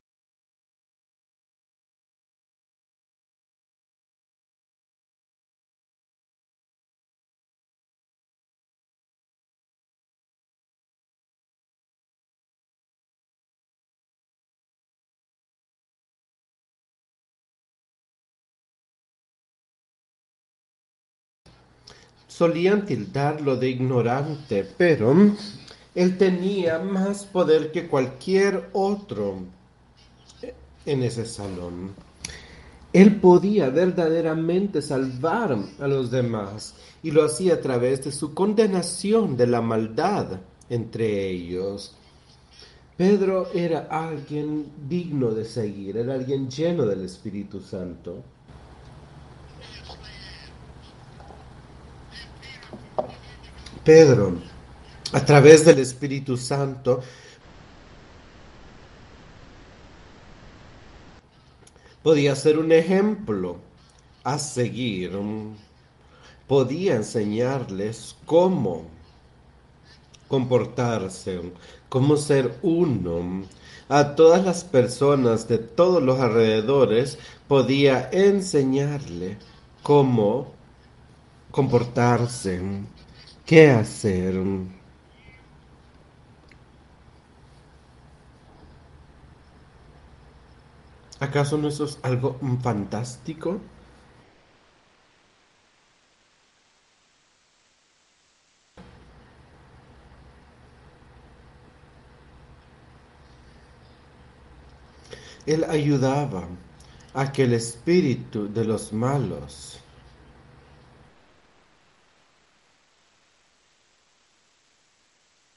[22.39, 25.13] Solían tildarlo de ignorante, pero
[25.93, 29.41] él tenía más poder que cualquier otro
[30.85, 31.91] en ese salón.
[32.93, 39.35] Él podía verdaderamente salvar a los demás y lo hacía a través de su condenación
[39.35, 41.93] de la maldad entre ellos.
[42.95, 48.23] Pedro era alguien digno de seguir, era alguien lleno del Espíritu Santo.
[53.89, 54.33] Pedro,
[55.13, 57.01] a través del Espíritu Santo,
[62.03, 63.57] podía ser un ejemplo
[64.23, 65.17] a seguir,
[66.47, 68.85] podía enseñarles cómo
[70.27, 71.51] comportarse,
[71.89, 73.43] cómo ser uno.
[73.87, 77.17] A todas las personas de todos los alrededores
[77.47, 79.39] podía enseñarle
[79.81, 80.53] cómo
[81.49, 82.61] comportarse,
[83.49, 84.35] qué hacer.
[91.19, 93.59] ¿Acaso no eso es algo fantástico?
[105.47, 106.47] Él ayudaba
[107.15, 109.79] a que el espíritu de los malos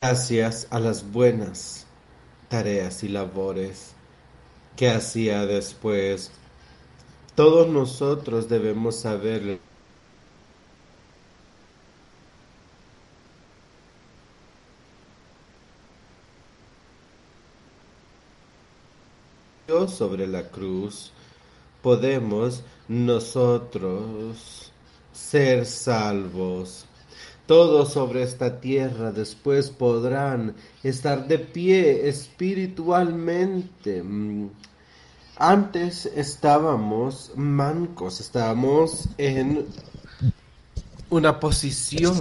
[0.02, 1.86] gracias a las buenas
[2.48, 3.94] tareas y labores
[4.76, 6.32] que hacía después.
[7.36, 9.60] Todos nosotros debemos saber
[19.86, 21.12] sobre la cruz,
[21.80, 24.72] podemos nosotros
[25.12, 26.86] ser salvos.
[27.46, 34.02] Todos sobre esta tierra después podrán estar de pie espiritualmente.
[35.36, 39.66] Antes estábamos mancos, estábamos en
[41.10, 42.20] una posición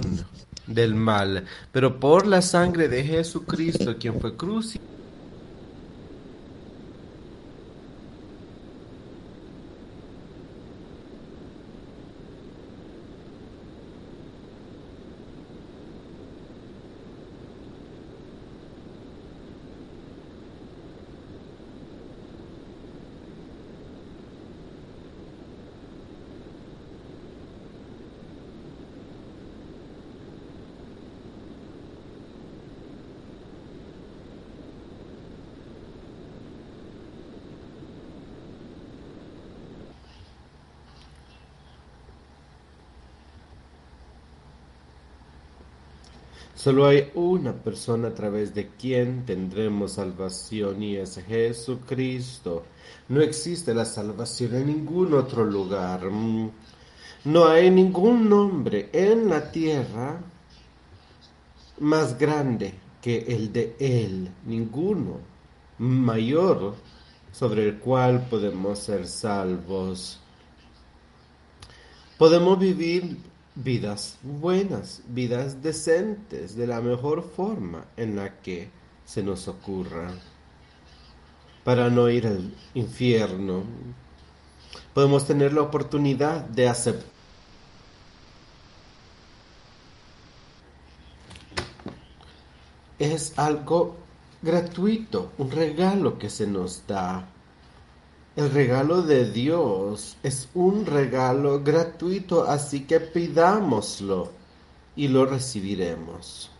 [0.66, 4.91] del mal, pero por la sangre de Jesucristo, quien fue crucificado,
[46.62, 52.62] Solo hay una persona a través de quien tendremos salvación y es Jesucristo.
[53.08, 56.02] No existe la salvación en ningún otro lugar.
[57.24, 60.20] No hay ningún nombre en la tierra
[61.80, 64.30] más grande que el de Él.
[64.46, 65.18] Ninguno
[65.78, 66.76] mayor
[67.32, 70.20] sobre el cual podemos ser salvos.
[72.18, 78.70] Podemos vivir vidas buenas, vidas decentes, de la mejor forma en la que
[79.04, 80.10] se nos ocurra,
[81.64, 83.64] para no ir al infierno.
[84.94, 87.12] Podemos tener la oportunidad de aceptar
[93.02, 93.96] es algo
[94.42, 97.28] gratuito, un regalo que se nos da
[98.34, 104.30] el regalo de Dios es un regalo gratuito, así que pidámoslo
[104.96, 106.50] y lo recibiremos.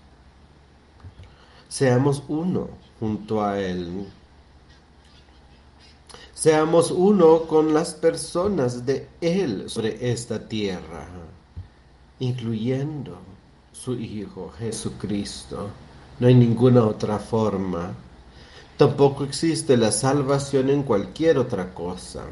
[1.68, 2.68] Seamos uno
[3.00, 4.06] junto a Él.
[6.34, 11.06] Seamos uno con las personas de Él sobre esta tierra,
[12.18, 13.16] incluyendo
[13.72, 15.70] su Hijo Jesucristo.
[16.20, 17.94] No hay ninguna otra forma
[18.82, 22.24] Tampoco existe la salvación en cualquier otra cosa.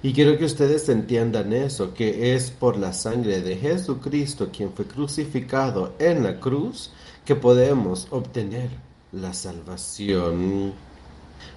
[0.00, 4.84] Y quiero que ustedes entiendan eso, que es por la sangre de Jesucristo, quien fue
[4.84, 6.92] crucificado en la cruz,
[7.24, 8.70] que podemos obtener
[9.10, 10.72] la salvación.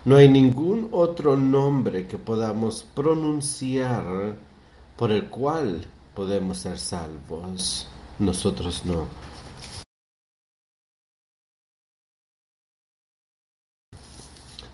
[0.05, 4.37] No hay ningún otro nombre que podamos pronunciar
[4.97, 7.87] por el cual podemos ser salvos.
[8.17, 9.05] Nosotros no.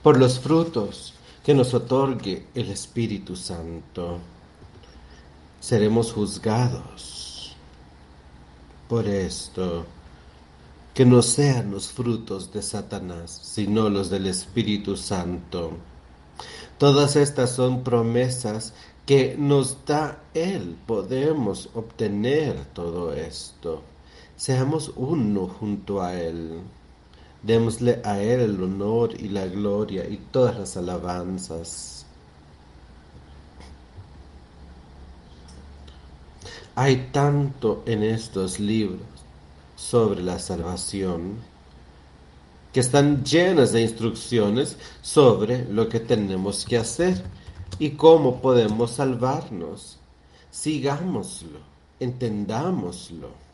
[0.03, 4.19] Por los frutos que nos otorgue el Espíritu Santo.
[5.59, 7.55] Seremos juzgados
[8.87, 9.85] por esto,
[10.93, 15.71] que no sean los frutos de Satanás, sino los del Espíritu Santo.
[16.77, 18.73] Todas estas son promesas
[19.05, 20.77] que nos da Él.
[20.87, 23.83] Podemos obtener todo esto.
[24.35, 26.61] Seamos uno junto a Él.
[27.43, 32.05] Démosle a Él el honor y la gloria y todas las alabanzas.
[36.75, 39.01] Hay tanto en estos libros
[39.75, 41.37] sobre la salvación,
[42.71, 47.21] que están llenas de instrucciones sobre lo que tenemos que hacer
[47.79, 49.97] y cómo podemos salvarnos.
[50.51, 51.59] Sigámoslo,
[51.99, 53.50] entendámoslo.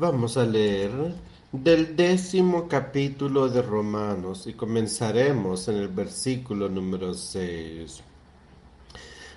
[0.00, 1.14] Vamos a leer
[1.52, 8.00] del décimo capítulo de Romanos y comenzaremos en el versículo número 6.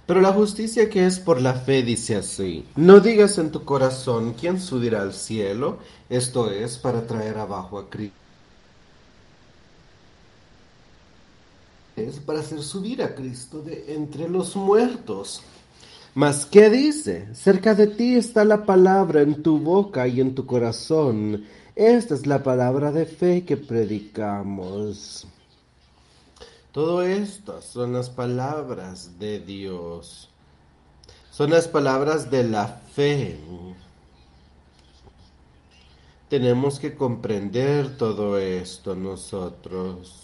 [0.06, 4.36] Pero la justicia que es por la fe dice así, no digas en tu corazón
[4.40, 8.16] quién subirá al cielo, esto es para traer abajo a Cristo.
[11.98, 15.42] Es para hacer subir a Cristo de entre los muertos.
[16.16, 17.34] Mas, ¿qué dice?
[17.34, 21.44] Cerca de ti está la palabra en tu boca y en tu corazón.
[21.76, 25.26] Esta es la palabra de fe que predicamos.
[26.72, 30.30] Todo esto son las palabras de Dios.
[31.32, 33.40] Son las palabras de la fe.
[36.30, 40.23] Tenemos que comprender todo esto nosotros.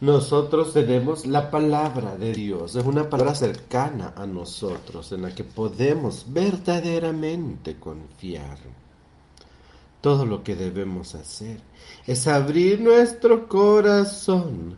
[0.00, 5.42] Nosotros tenemos la palabra de Dios, es una palabra cercana a nosotros en la que
[5.42, 8.58] podemos verdaderamente confiar.
[10.02, 11.60] Todo lo que debemos hacer
[12.06, 14.76] es abrir nuestro corazón,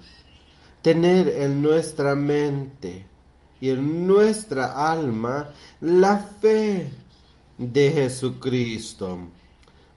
[0.83, 3.05] tener en nuestra mente
[3.61, 5.51] y en nuestra alma
[5.81, 6.93] la fe
[7.59, 9.19] de Jesucristo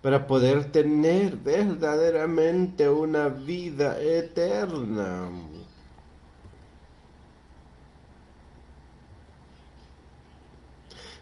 [0.02, 5.30] para poder tener verdaderamente una vida eterna.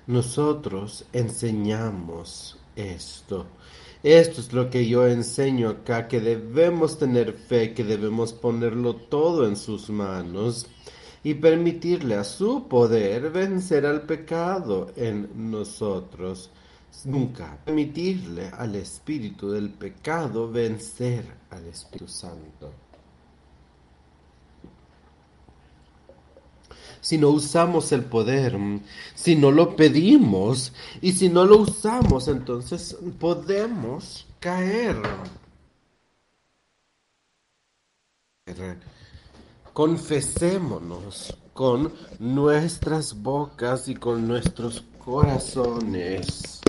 [0.08, 3.46] Nosotros enseñamos esto.
[4.02, 9.46] Esto es lo que yo enseño acá, que debemos tener fe, que debemos ponerlo todo
[9.46, 10.68] en sus manos
[11.22, 16.50] y permitirle a su poder vencer al pecado en nosotros
[17.06, 22.74] nunca permitirle al espíritu del pecado vencer al Espíritu Santo.
[27.02, 28.58] Si no usamos el poder,
[29.16, 34.98] si no lo pedimos y si no lo usamos, entonces podemos caer.
[39.72, 46.60] Confesémonos con nuestras bocas y con nuestros corazones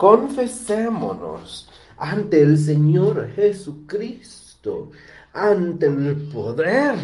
[0.00, 4.92] confesémonos ante el Señor Jesucristo,
[5.34, 6.94] ante el poder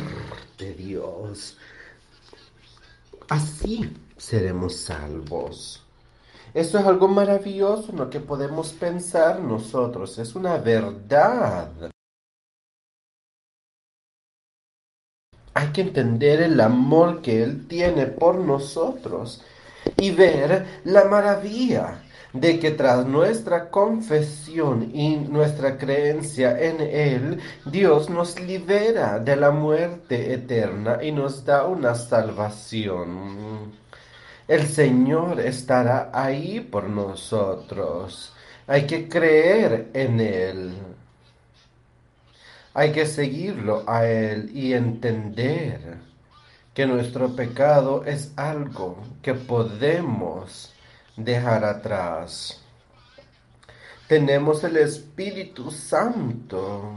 [0.56, 1.58] de Dios.
[3.28, 5.84] Así seremos salvos.
[6.54, 11.90] Esto es algo maravilloso en lo que podemos pensar nosotros, es una verdad.
[15.52, 19.42] Hay que entender el amor que Él tiene por nosotros
[19.98, 28.10] y ver la maravilla de que tras nuestra confesión y nuestra creencia en Él, Dios
[28.10, 33.72] nos libera de la muerte eterna y nos da una salvación.
[34.48, 38.32] El Señor estará ahí por nosotros.
[38.66, 40.72] Hay que creer en Él.
[42.74, 45.96] Hay que seguirlo a Él y entender
[46.74, 50.75] que nuestro pecado es algo que podemos
[51.16, 52.60] dejar atrás.
[54.08, 56.94] Tenemos el Espíritu Santo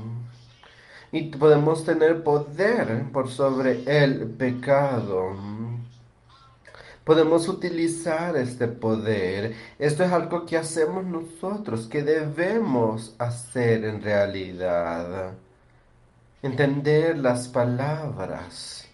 [1.11, 5.35] y podemos tener poder por sobre el pecado.
[7.03, 9.55] Podemos utilizar este poder.
[9.79, 15.33] Esto es algo que hacemos nosotros, que debemos hacer en realidad.
[16.43, 18.88] Entender las palabras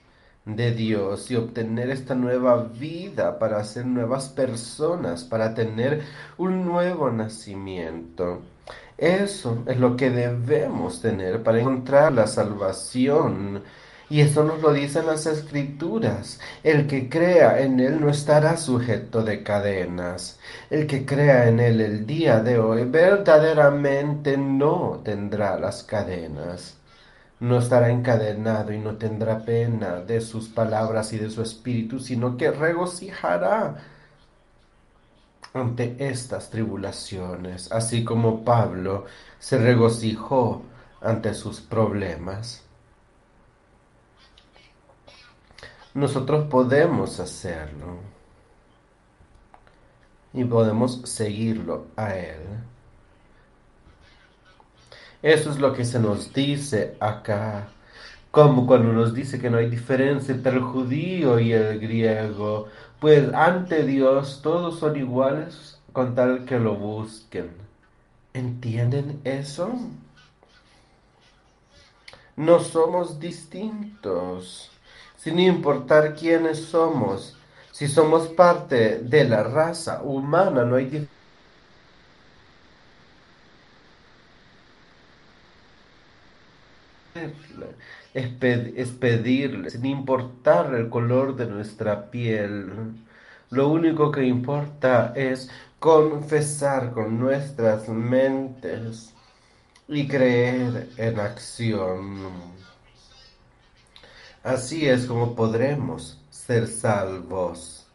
[0.46, 6.04] de Dios y obtener esta nueva vida para ser nuevas personas, para tener
[6.38, 8.42] un nuevo nacimiento.
[8.98, 13.64] Eso es lo que debemos tener para encontrar la salvación.
[14.08, 16.40] Y eso nos lo dicen las escrituras.
[16.64, 20.40] El que crea en Él no estará sujeto de cadenas.
[20.70, 26.78] El que crea en Él el día de hoy verdaderamente no tendrá las cadenas
[27.40, 32.38] no estará encadenado y no tendrá pena de sus palabras y de su espíritu, sino
[32.38, 33.76] que regocijará
[35.54, 39.06] ante estas tribulaciones, así como Pablo
[39.40, 40.64] se regocijó
[41.02, 42.64] ante sus problemas.
[45.94, 48.00] Nosotros podemos hacerlo
[50.34, 52.42] y podemos seguirlo a Él.
[55.26, 57.70] Eso es lo que se nos dice acá,
[58.30, 62.68] como cuando nos dice que no hay diferencia entre el judío y el griego,
[63.00, 67.50] pues ante Dios todos son iguales con tal que lo busquen.
[68.36, 69.74] ¿Entienden eso?
[72.36, 74.70] No somos distintos,
[75.18, 77.36] sin importar quiénes somos.
[77.72, 81.15] Si somos parte de la raza humana, no hay diferencia
[88.14, 92.94] es, pedirle, sin importar el color de nuestra piel.
[93.52, 95.50] Lo único que importa es
[95.80, 99.14] confesar con nuestras mentes
[99.88, 102.56] y creer en acción.
[104.44, 107.88] Así es como podremos ser salvos.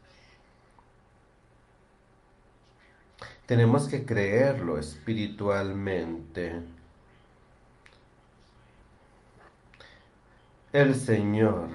[3.47, 6.80] Tenemos que creerlo espiritualmente.
[10.73, 11.68] El Señor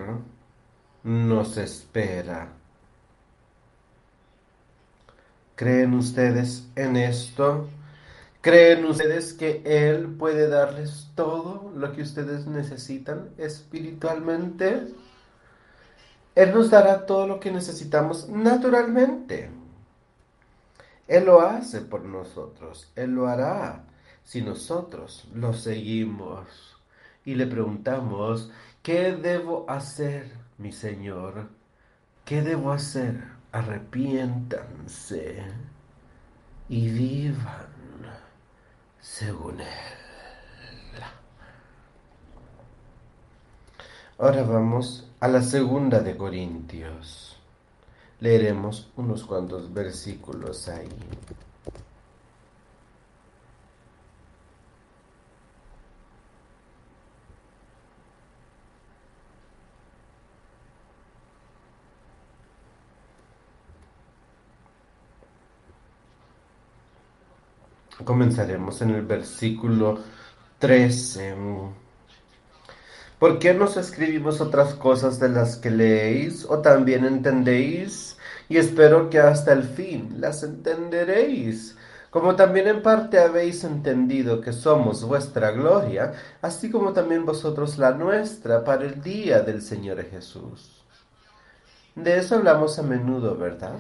[1.03, 2.47] nos espera.
[5.55, 7.67] ¿Creen ustedes en esto?
[8.39, 14.87] ¿Creen ustedes que Él puede darles todo lo que ustedes necesitan espiritualmente?
[16.33, 19.49] Él nos dará todo lo que necesitamos naturalmente.
[21.09, 22.93] Él lo hace por nosotros.
[22.95, 23.83] Él lo hará
[24.23, 26.77] si nosotros lo seguimos
[27.25, 28.51] y le preguntamos
[28.85, 31.49] ¿Qué debo hacer, mi Señor?
[32.23, 33.19] ¿Qué debo hacer?
[33.51, 35.41] Arrepiéntanse
[36.69, 37.65] y vivan
[39.01, 41.01] según Él.
[44.19, 47.41] Ahora vamos a la segunda de Corintios.
[48.19, 50.89] Leeremos unos cuantos versículos ahí.
[68.03, 69.99] Comenzaremos en el versículo
[70.59, 71.35] 13.
[73.17, 78.17] ¿Por qué nos escribimos otras cosas de las que leéis o también entendéis?
[78.49, 81.77] Y espero que hasta el fin las entenderéis.
[82.09, 87.91] Como también en parte habéis entendido que somos vuestra gloria, así como también vosotros la
[87.91, 90.83] nuestra para el día del Señor Jesús.
[91.95, 93.79] De eso hablamos a menudo, ¿verdad?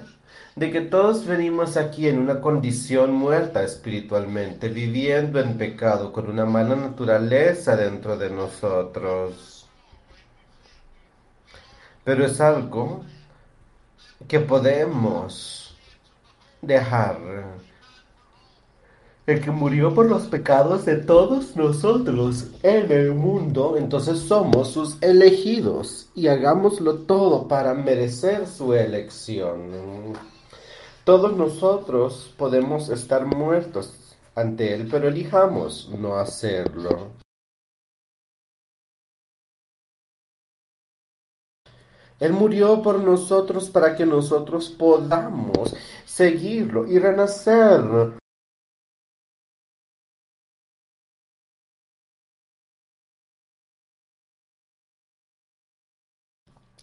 [0.55, 6.45] De que todos venimos aquí en una condición muerta espiritualmente, viviendo en pecado, con una
[6.45, 9.67] mala naturaleza dentro de nosotros.
[12.05, 13.03] Pero es algo
[14.29, 15.75] que podemos
[16.61, 17.17] dejar.
[19.27, 25.01] El que murió por los pecados de todos nosotros en el mundo, entonces somos sus
[25.01, 30.34] elegidos y hagámoslo todo para merecer su elección.
[31.05, 37.11] Todos nosotros podemos estar muertos ante Él, pero elijamos no hacerlo.
[42.19, 45.75] Él murió por nosotros para que nosotros podamos
[46.05, 48.17] seguirlo y renacer.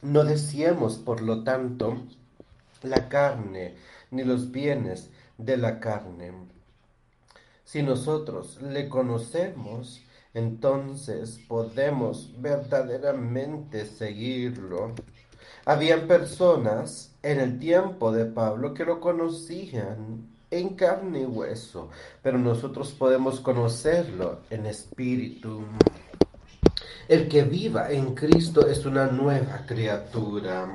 [0.02, 1.96] No deseemos, por lo tanto,
[2.84, 3.74] la carne
[4.10, 6.32] ni los bienes de la carne.
[7.64, 10.02] Si nosotros le conocemos,
[10.34, 14.94] entonces podemos verdaderamente seguirlo.
[15.64, 21.90] Habían personas en el tiempo de Pablo que lo conocían en carne y hueso,
[22.22, 25.64] pero nosotros podemos conocerlo en espíritu.
[27.08, 30.68] El que viva en Cristo es una nueva criatura.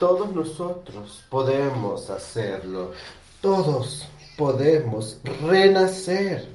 [0.00, 2.92] Todos nosotros podemos hacerlo.
[3.42, 6.48] Todos podemos renacer,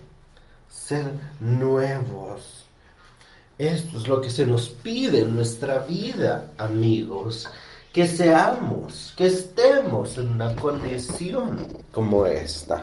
[0.68, 2.66] ser nuevos.
[3.60, 7.48] Esto es lo que se nos pide en nuestra vida, amigos.
[7.94, 12.80] Que seamos, que estemos en una condición como esta.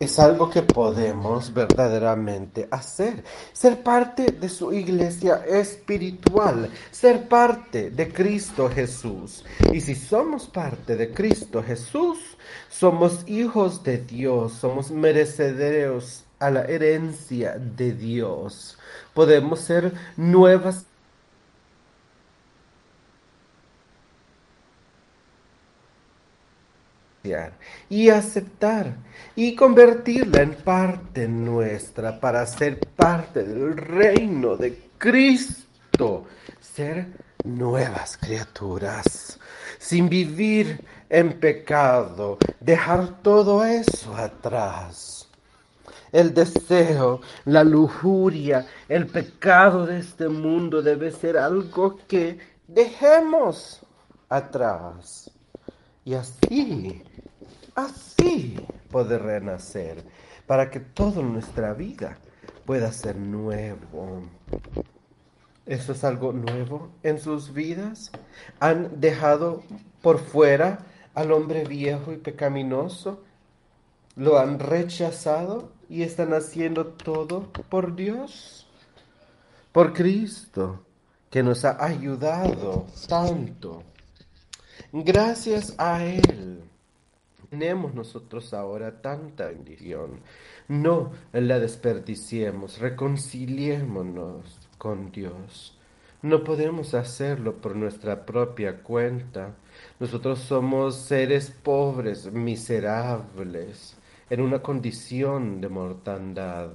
[0.00, 3.22] Es algo que podemos verdaderamente hacer.
[3.52, 9.44] Ser parte de su iglesia espiritual, ser parte de Cristo Jesús.
[9.74, 12.18] Y si somos parte de Cristo Jesús,
[12.70, 18.78] somos hijos de Dios, somos merecederos a la herencia de Dios.
[19.12, 20.86] Podemos ser nuevas
[27.88, 28.96] y aceptar
[29.36, 36.26] y convertirla en parte nuestra para ser parte del reino de Cristo,
[36.60, 37.06] ser
[37.44, 39.38] nuevas criaturas,
[39.78, 45.28] sin vivir en pecado, dejar todo eso atrás.
[46.12, 53.80] El deseo, la lujuria, el pecado de este mundo debe ser algo que dejemos
[54.28, 55.30] atrás.
[56.04, 57.02] Y así
[57.74, 58.56] así
[58.90, 60.04] poder renacer,
[60.46, 62.18] para que toda nuestra vida
[62.64, 64.22] pueda ser nuevo.
[65.66, 68.10] ¿Eso es algo nuevo en sus vidas?
[68.58, 69.62] ¿Han dejado
[70.02, 73.22] por fuera al hombre viejo y pecaminoso?
[74.16, 78.66] ¿Lo han rechazado y están haciendo todo por Dios?
[79.72, 80.84] Por Cristo,
[81.30, 83.84] que nos ha ayudado tanto.
[84.92, 86.69] Gracias a Él
[87.50, 90.20] tenemos nosotros ahora tanta bendición.
[90.68, 95.76] No la desperdiciemos, reconciliémonos con Dios.
[96.22, 99.54] No podemos hacerlo por nuestra propia cuenta.
[99.98, 103.96] Nosotros somos seres pobres, miserables,
[104.28, 106.70] en una condición de mortandad.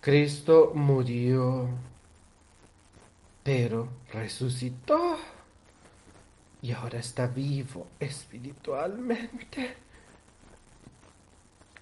[0.00, 1.68] Cristo murió,
[3.42, 5.16] pero resucitó
[6.60, 9.76] y ahora está vivo espiritualmente.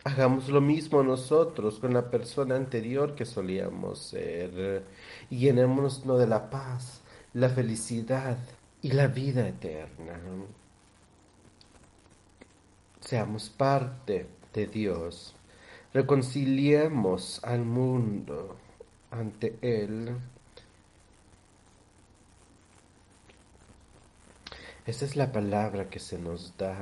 [0.04, 4.84] Hagamos lo mismo nosotros con la persona anterior que solíamos ser.
[5.30, 7.02] Y llenémonos de la paz,
[7.32, 8.38] la felicidad
[8.82, 10.20] y la vida eterna.
[13.00, 15.34] Seamos parte de Dios.
[15.92, 18.56] Reconciliemos al mundo
[19.10, 20.14] ante Él
[24.86, 26.76] Esa es la palabra que se nos da.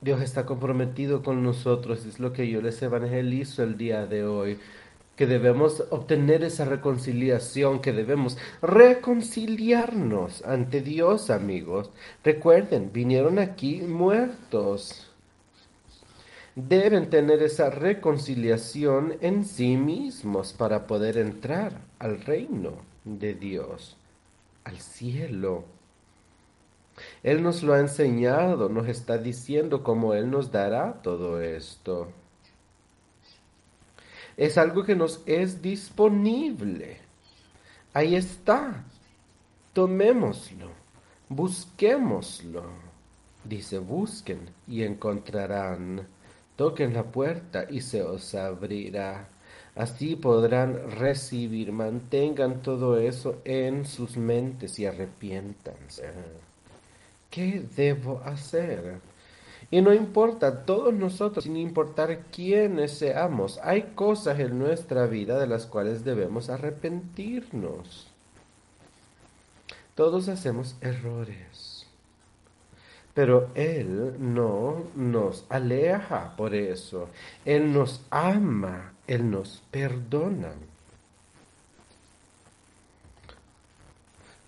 [0.00, 4.60] Dios está comprometido con nosotros, es lo que yo les evangelizo el día de hoy,
[5.16, 11.90] que debemos obtener esa reconciliación, que debemos reconciliarnos ante Dios, amigos.
[12.22, 15.10] Recuerden, vinieron aquí muertos.
[16.54, 22.74] Deben tener esa reconciliación en sí mismos para poder entrar al reino
[23.04, 23.96] de Dios
[24.64, 25.64] al cielo.
[27.22, 32.12] Él nos lo ha enseñado, nos está diciendo cómo Él nos dará todo esto.
[34.36, 36.98] Es algo que nos es disponible.
[37.92, 38.84] Ahí está.
[39.72, 40.70] Tomémoslo.
[41.28, 42.64] Busquémoslo.
[43.44, 46.06] Dice, busquen y encontrarán.
[46.56, 49.28] Toquen la puerta y se os abrirá.
[49.76, 56.10] Así podrán recibir, mantengan todo eso en sus mentes y arrepiéntanse.
[57.28, 59.00] ¿Qué debo hacer?
[59.72, 65.48] Y no importa, todos nosotros, sin importar quiénes seamos, hay cosas en nuestra vida de
[65.48, 68.06] las cuales debemos arrepentirnos.
[69.96, 71.88] Todos hacemos errores.
[73.14, 77.08] Pero Él no nos aleja por eso.
[77.44, 80.52] Él nos ama él nos perdona.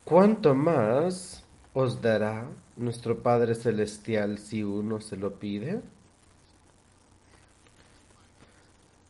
[0.04, 1.44] ¿Cuánto más
[1.74, 2.46] os dará
[2.76, 5.80] nuestro Padre Celestial si uno se lo pide?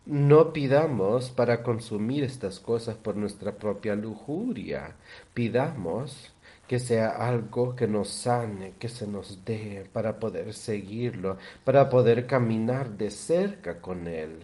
[0.06, 4.94] No pidamos para consumir estas cosas por nuestra propia lujuria.
[5.34, 6.32] Pidamos
[6.66, 12.26] que sea algo que nos sane, que se nos dé para poder seguirlo, para poder
[12.26, 14.40] caminar de cerca con Él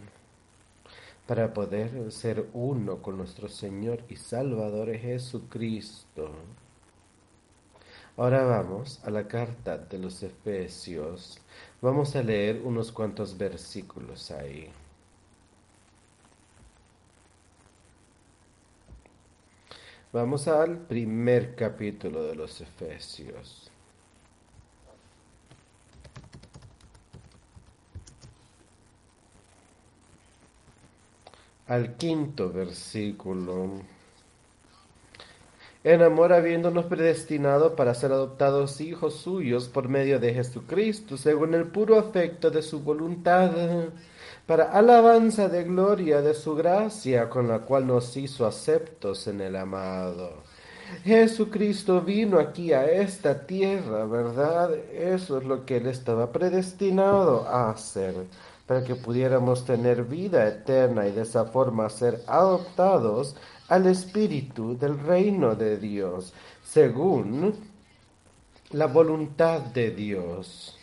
[1.33, 6.31] para poder ser uno con nuestro Señor y Salvador Jesucristo.
[8.19, 11.41] Ahora vamos a la carta de los Efesios.
[11.81, 14.69] Vamos a leer unos cuantos versículos ahí.
[20.13, 23.72] Vamos al primer capítulo de los Efesios.
[31.73, 33.81] Al quinto versículo.
[35.85, 41.67] en amor habiéndonos predestinado para ser adoptados hijos suyos por medio de Jesucristo, según el
[41.69, 43.51] puro afecto de su voluntad,
[44.47, 49.57] para alabanza de gloria de su gracia, con la cual nos hizo aceptos en el
[49.57, 50.43] amado.
[51.05, 54.75] Jesucristo vino aquí a esta tierra, ¿verdad?
[54.93, 58.15] Eso es lo que él estaba predestinado a hacer,
[58.67, 63.37] para que pudiéramos tener vida eterna y de esa forma ser adoptados
[63.69, 66.33] al espíritu del reino de Dios,
[66.65, 67.55] según
[68.71, 70.79] la voluntad de Dios.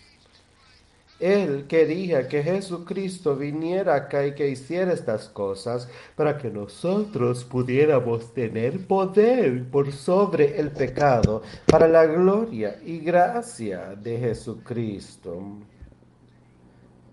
[1.19, 8.33] Él quería que Jesucristo viniera acá y que hiciera estas cosas para que nosotros pudiéramos
[8.33, 15.43] tener poder por sobre el pecado para la gloria y gracia de Jesucristo,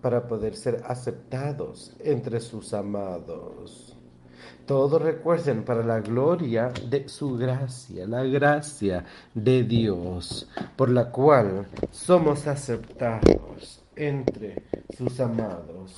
[0.01, 3.97] para poder ser aceptados entre sus amados.
[4.65, 11.65] Todos recuerden para la gloria de su gracia, la gracia de Dios, por la cual
[11.89, 14.63] somos aceptados entre
[14.97, 15.95] sus amados.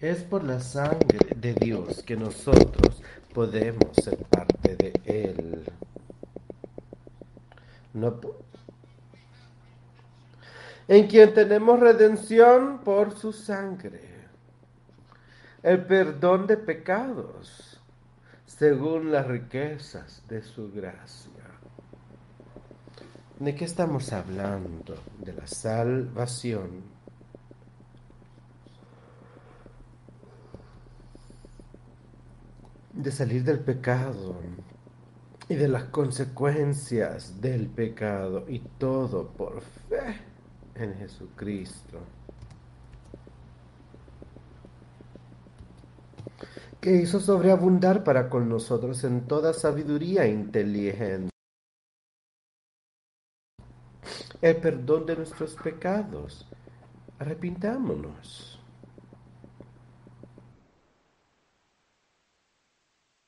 [0.00, 5.64] Es por la sangre de Dios que nosotros podemos ser parte de Él.
[7.94, 8.20] No
[10.92, 14.26] en quien tenemos redención por su sangre
[15.62, 17.80] el perdón de pecados
[18.44, 21.30] según las riquezas de su gracia.
[23.38, 24.96] ¿De qué estamos hablando?
[25.18, 26.82] De la salvación.
[32.92, 34.36] De salir del pecado
[35.48, 40.31] y de las consecuencias del pecado y todo por fe
[40.74, 42.00] en Jesucristo.
[46.82, 51.30] que hizo sobreabundar para con nosotros en toda sabiduría inteligente.
[54.40, 56.44] El perdón de nuestros pecados.
[57.20, 58.60] Arrepintámonos.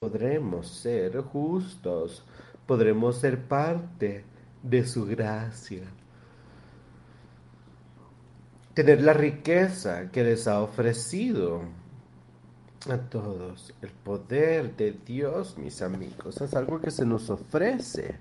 [0.01, 2.25] Podremos ser justos,
[2.67, 4.25] podremos ser parte
[4.65, 5.85] de su gracia.
[8.75, 11.63] Tener la riqueza que les ha ofrecido
[12.91, 13.73] a todos.
[13.81, 18.19] El poder de Dios, mis amigos, es algo que se nos ofrece.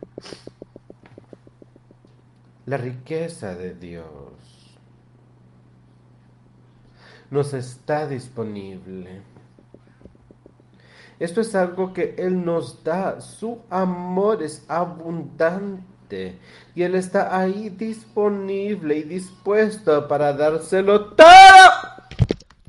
[2.67, 4.77] La riqueza de Dios
[7.31, 9.23] nos está disponible.
[11.19, 13.21] Esto es algo que Él nos da.
[13.21, 15.92] Su amor es abundante
[16.75, 21.27] y Él está ahí disponible y dispuesto para dárselo todo.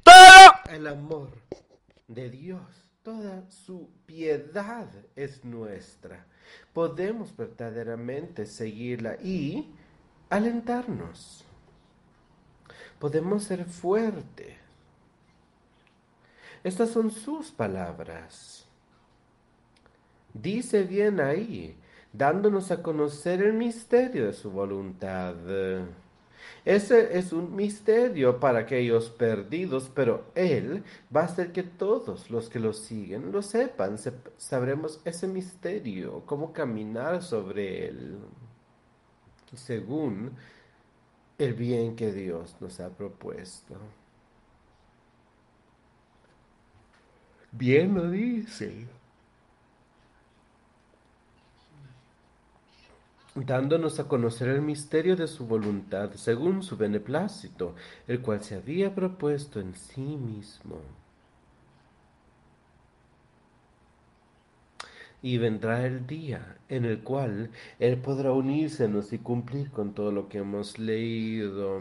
[0.02, 1.30] Todo el amor
[2.08, 2.60] de Dios.
[3.02, 6.24] Toda su piedad es nuestra.
[6.72, 9.68] Podemos verdaderamente seguirla y
[10.30, 11.44] alentarnos.
[12.98, 14.56] Podemos ser fuertes.
[16.62, 18.66] Estas son sus palabras.
[20.32, 21.76] Dice bien ahí,
[22.14, 25.34] dándonos a conocer el misterio de su voluntad.
[26.64, 30.82] Ese es un misterio para aquellos perdidos, pero Él
[31.14, 33.98] va a hacer que todos los que lo siguen lo sepan.
[34.38, 38.18] sabremos ese misterio, cómo caminar sobre Él,
[39.54, 40.32] según
[41.36, 43.74] el bien que Dios nos ha propuesto.
[47.52, 48.86] Bien lo dice.
[53.34, 57.74] Dándonos a conocer el misterio de su voluntad según su beneplácito,
[58.06, 60.80] el cual se había propuesto en sí mismo.
[65.22, 70.28] Y vendrá el día en el cual Él podrá unírsenos y cumplir con todo lo
[70.28, 71.80] que hemos leído.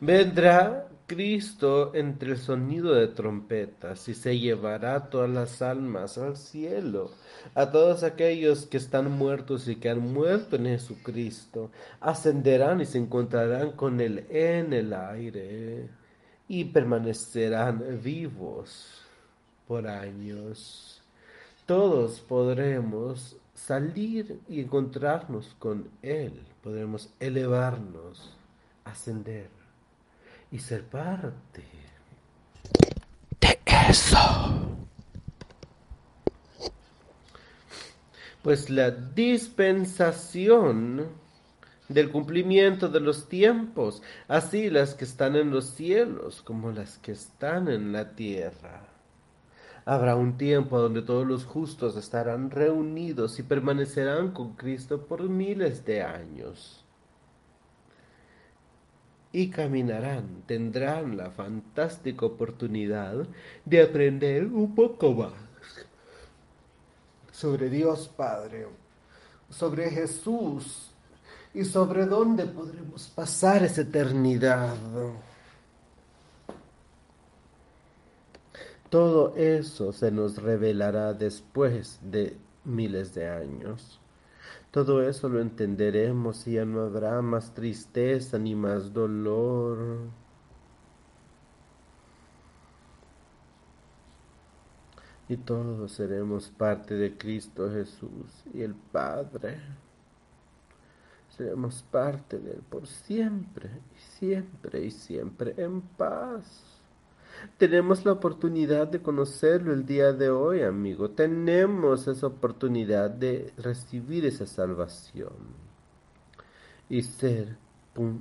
[0.00, 7.12] Vendrá Cristo entre el sonido de trompetas y se llevará todas las almas al cielo,
[7.54, 12.98] a todos aquellos que están muertos y que han muerto en Jesucristo, ascenderán y se
[12.98, 15.88] encontrarán con Él en el aire
[16.48, 19.02] y permanecerán vivos
[19.68, 21.02] por años.
[21.66, 28.36] Todos podremos salir y encontrarnos con Él, podremos elevarnos,
[28.84, 29.55] ascender
[30.50, 31.62] y ser parte
[33.40, 34.76] de eso.
[38.42, 40.46] Pues la dispensación
[41.88, 47.12] del cumplimiento de los tiempos, así las que están en los cielos como las que
[47.12, 48.86] están en la tierra.
[49.84, 55.84] Habrá un tiempo donde todos los justos estarán reunidos y permanecerán con Cristo por miles
[55.84, 56.85] de años.
[59.36, 63.26] Y caminarán, tendrán la fantástica oportunidad
[63.66, 65.34] de aprender un poco más
[67.32, 68.66] sobre Dios Padre,
[69.50, 70.90] sobre Jesús
[71.52, 74.74] y sobre dónde podremos pasar esa eternidad.
[78.88, 84.00] Todo eso se nos revelará después de miles de años.
[84.70, 90.10] Todo eso lo entenderemos y ya no habrá más tristeza ni más dolor.
[95.28, 99.58] Y todos seremos parte de Cristo Jesús y el Padre.
[101.36, 106.75] Seremos parte de Él por siempre y siempre y siempre en paz.
[107.58, 111.10] Tenemos la oportunidad de conocerlo el día de hoy, amigo.
[111.10, 115.32] Tenemos esa oportunidad de recibir esa salvación
[116.88, 117.56] y ser,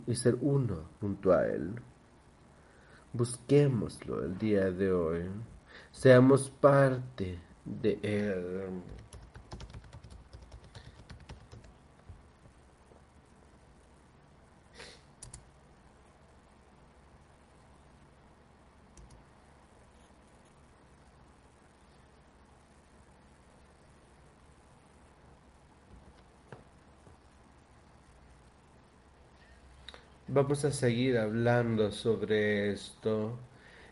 [0.07, 1.71] y ser uno junto a Él.
[3.13, 5.21] Busquémoslo el día de hoy.
[5.91, 8.81] Seamos parte de Él.
[30.35, 33.39] Vamos a seguir hablando sobre esto.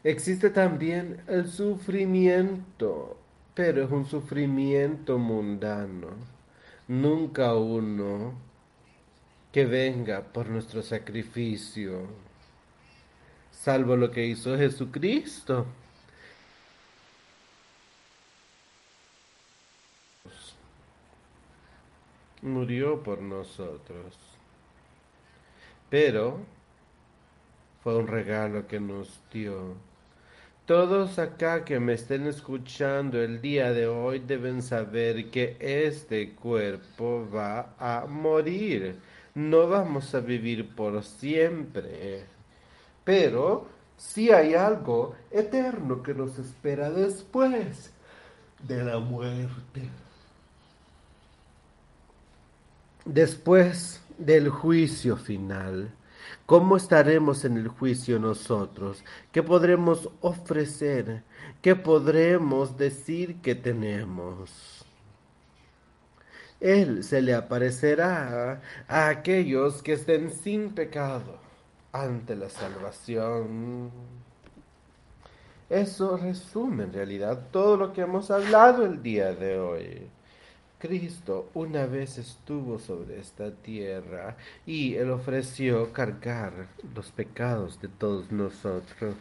[0.03, 3.17] Existe también el sufrimiento,
[3.53, 6.09] pero es un sufrimiento mundano,
[6.89, 8.33] nunca uno
[9.53, 12.07] que venga por nuestro sacrificio,
[13.49, 15.65] salvo lo que hizo Jesucristo.
[22.41, 24.32] Murió por nosotros
[25.93, 26.39] pero
[27.83, 29.75] fue un regalo que nos dio.
[30.65, 37.29] Todos acá que me estén escuchando el día de hoy deben saber que este cuerpo
[37.31, 38.99] va a morir.
[39.35, 42.25] No vamos a vivir por siempre.
[43.03, 47.93] Pero sí hay algo eterno que nos espera después
[48.67, 49.89] de la muerte.
[53.05, 55.91] Después del juicio final.
[56.45, 59.03] ¿Cómo estaremos en el juicio nosotros?
[59.31, 61.23] ¿Qué podremos ofrecer?
[61.61, 64.85] ¿Qué podremos decir que tenemos?
[66.59, 71.37] Él se le aparecerá a aquellos que estén sin pecado
[71.91, 73.91] ante la salvación.
[75.69, 80.09] Eso resume en realidad todo lo que hemos hablado el día de hoy.
[80.83, 88.33] Cristo una vez estuvo sobre esta tierra y Él ofreció cargar los pecados de todos
[88.33, 89.15] nosotros.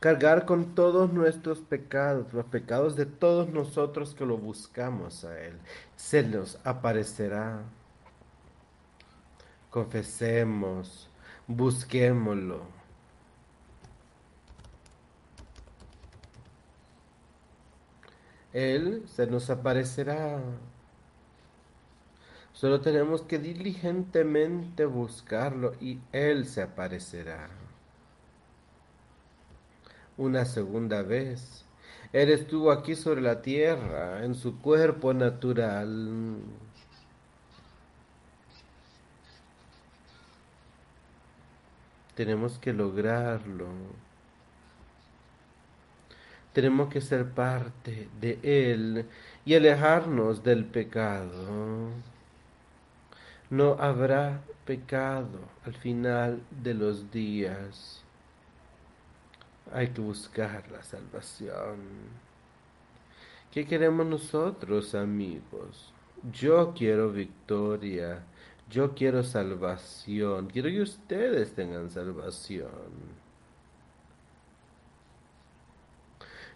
[0.00, 5.56] Cargar con todos nuestros pecados, los pecados de todos nosotros que lo buscamos a Él.
[5.94, 7.62] Se nos aparecerá.
[9.70, 11.08] Confesemos,
[11.46, 12.79] busquémoslo
[18.52, 20.40] Él se nos aparecerá.
[22.52, 27.48] Solo tenemos que diligentemente buscarlo y Él se aparecerá.
[30.16, 31.64] Una segunda vez.
[32.12, 36.38] Él estuvo aquí sobre la tierra, en su cuerpo natural.
[42.16, 43.68] Tenemos que lograrlo.
[46.52, 49.06] Tenemos que ser parte de Él
[49.44, 51.90] y alejarnos del pecado.
[53.50, 58.02] No habrá pecado al final de los días.
[59.72, 61.78] Hay que buscar la salvación.
[63.52, 65.92] ¿Qué queremos nosotros, amigos?
[66.32, 68.24] Yo quiero victoria.
[68.68, 70.48] Yo quiero salvación.
[70.48, 73.19] Quiero que ustedes tengan salvación.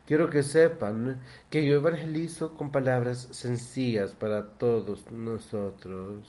[0.06, 6.28] Quiero que sepan que yo evangelizo con palabras sencillas para todos nosotros.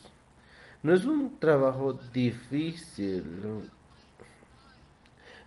[0.81, 3.69] No es un trabajo difícil.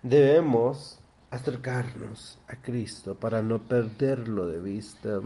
[0.02, 1.00] Debemos
[1.30, 5.20] acercarnos a Cristo para no perderlo de vista.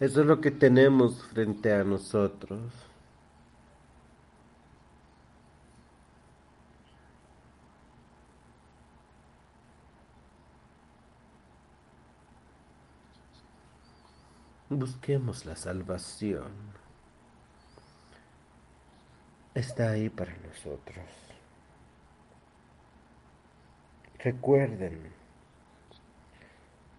[0.00, 2.91] Eso es lo que tenemos frente a nosotros.
[14.78, 16.50] Busquemos la salvación.
[19.54, 21.04] Está ahí para nosotros.
[24.18, 25.12] Recuerden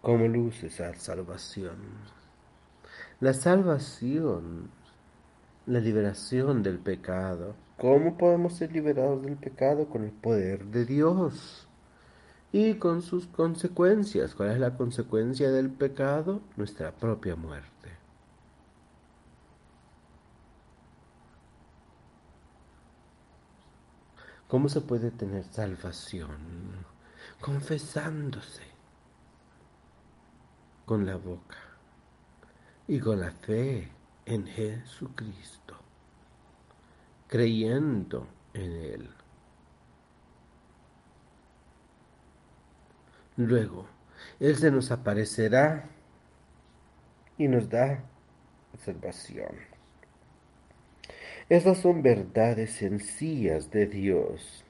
[0.02, 1.78] cómo luce esa salvación.
[3.20, 4.70] La salvación,
[5.66, 7.56] la liberación del pecado.
[7.78, 9.88] ¿Cómo podemos ser liberados del pecado?
[9.88, 11.68] Con el poder de Dios
[12.54, 14.36] y con sus consecuencias.
[14.36, 16.40] ¿Cuál es la consecuencia del pecado?
[16.56, 17.70] Nuestra propia muerte.
[24.48, 26.86] ¿Cómo se puede tener salvación?
[27.42, 28.62] Confesándose
[30.86, 31.58] con la boca
[32.88, 33.90] y con la fe
[34.28, 35.76] en Jesucristo,
[37.28, 39.23] creyendo en Él.
[43.38, 43.88] Luego,
[44.40, 45.90] Él se nos aparecerá
[47.38, 48.04] y nos da
[48.84, 49.56] salvación.
[51.50, 54.64] Estas son verdades sencillas de Dios.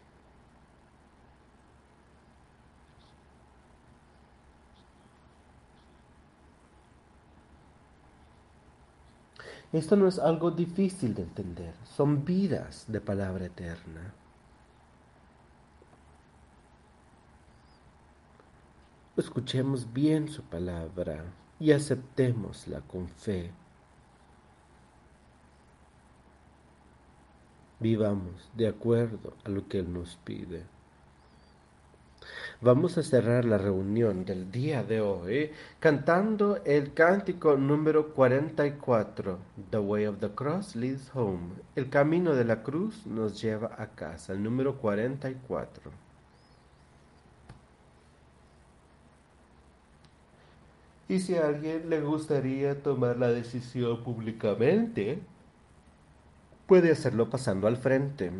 [9.71, 14.13] Esto no es algo difícil de entender, son vidas de palabra eterna.
[19.15, 21.23] Escuchemos bien su palabra
[21.59, 23.51] y aceptémosla con fe.
[27.79, 30.63] Vivamos de acuerdo a lo que Él nos pide.
[32.59, 39.37] Vamos a cerrar la reunión del día de hoy cantando el cántico número 44,
[39.69, 41.53] The Way of the Cross Leads Home.
[41.75, 45.91] El camino de la cruz nos lleva a casa, el número 44.
[51.07, 55.19] Y si a alguien le gustaría tomar la decisión públicamente,
[56.67, 58.31] puede hacerlo pasando al frente.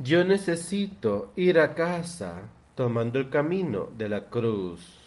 [0.00, 2.42] Yo necesito ir a casa
[2.74, 4.99] tomando el camino de la cruz.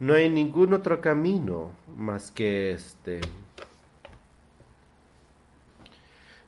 [0.00, 3.20] No hay ningún otro camino más que este.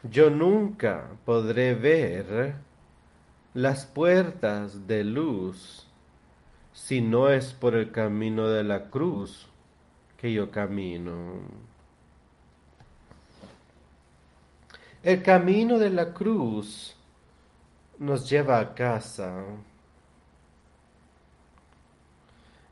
[0.05, 2.55] Yo nunca podré ver
[3.52, 5.86] las puertas de luz
[6.72, 9.48] si no es por el camino de la cruz
[10.16, 11.40] que yo camino.
[15.02, 16.94] El camino de la cruz
[17.98, 19.44] nos lleva a casa.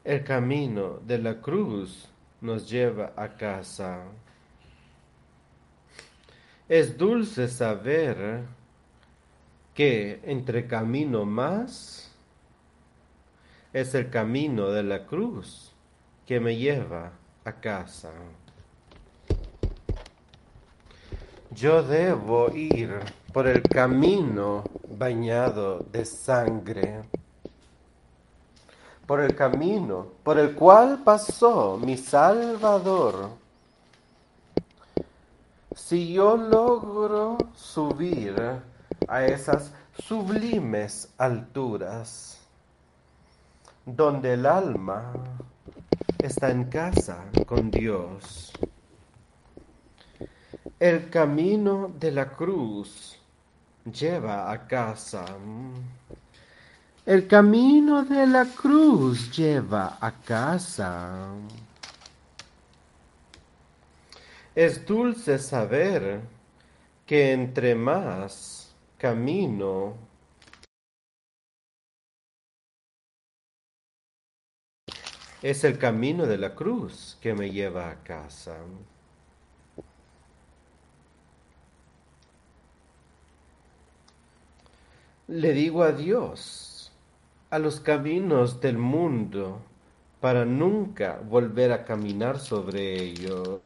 [0.08, 2.08] El camino de la cruz
[2.40, 4.04] nos lleva a casa.
[6.66, 8.40] Es dulce saber
[9.74, 12.10] que entre camino más
[13.74, 15.74] es el camino de la cruz
[16.24, 17.12] que me lleva
[17.44, 18.10] a casa.
[21.50, 22.98] Yo debo ir
[23.30, 27.02] por el camino bañado de sangre
[29.08, 33.30] por el camino por el cual pasó mi Salvador.
[35.74, 38.36] Si yo logro subir
[39.08, 42.38] a esas sublimes alturas,
[43.86, 45.14] donde el alma
[46.18, 48.52] está en casa con Dios,
[50.78, 53.18] el camino de la cruz
[53.90, 55.24] lleva a casa.
[57.08, 61.30] El camino de la cruz lleva a casa.
[64.54, 66.20] Es dulce saber
[67.06, 69.96] que entre más camino
[75.40, 78.58] es el camino de la cruz que me lleva a casa.
[85.26, 86.67] Le digo a Dios,
[87.50, 89.60] a los caminos del mundo
[90.20, 93.60] para nunca volver a caminar sobre ellos.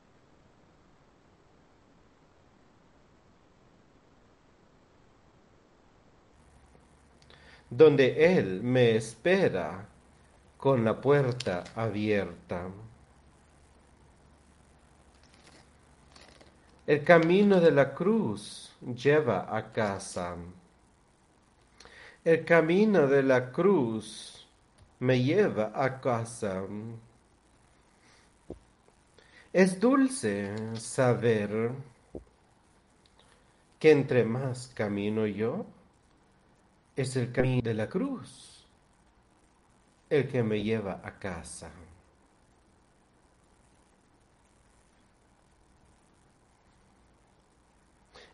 [7.74, 9.86] donde Él me espera
[10.58, 12.68] con la puerta abierta.
[16.86, 20.36] El camino de la cruz lleva a casa.
[22.24, 24.46] El camino de la cruz
[25.00, 26.62] me lleva a casa.
[29.52, 31.72] Es dulce saber
[33.80, 35.66] que entre más camino yo,
[36.94, 38.68] es el camino de la cruz
[40.08, 41.72] el que me lleva a casa.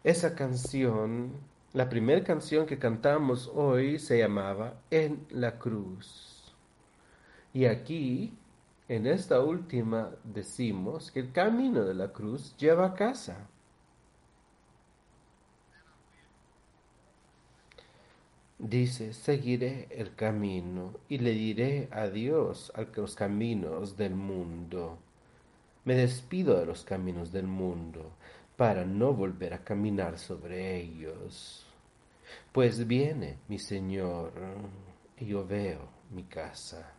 [0.05, 1.33] Esa canción,
[1.73, 6.55] la primera canción que cantamos hoy se llamaba En la cruz.
[7.53, 8.33] Y aquí,
[8.89, 13.49] en esta última, decimos que el camino de la cruz lleva a casa.
[18.59, 24.99] Dice, seguiré el camino y le diré adiós a los caminos del mundo.
[25.85, 28.18] Me despido de los caminos del mundo
[28.59, 31.65] para no volver a caminar sobre ellos.
[32.51, 34.33] Pues viene mi Señor
[35.17, 36.93] y yo veo mi casa,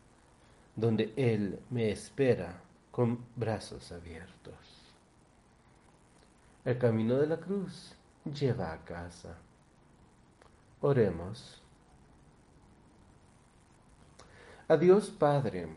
[0.73, 4.55] donde Él me espera con brazos abiertos.
[6.63, 9.35] El camino de la cruz lleva a casa.
[10.79, 11.61] Oremos.
[14.69, 15.67] Adiós Padre.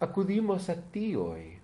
[0.00, 1.63] Acudimos a ti hoy.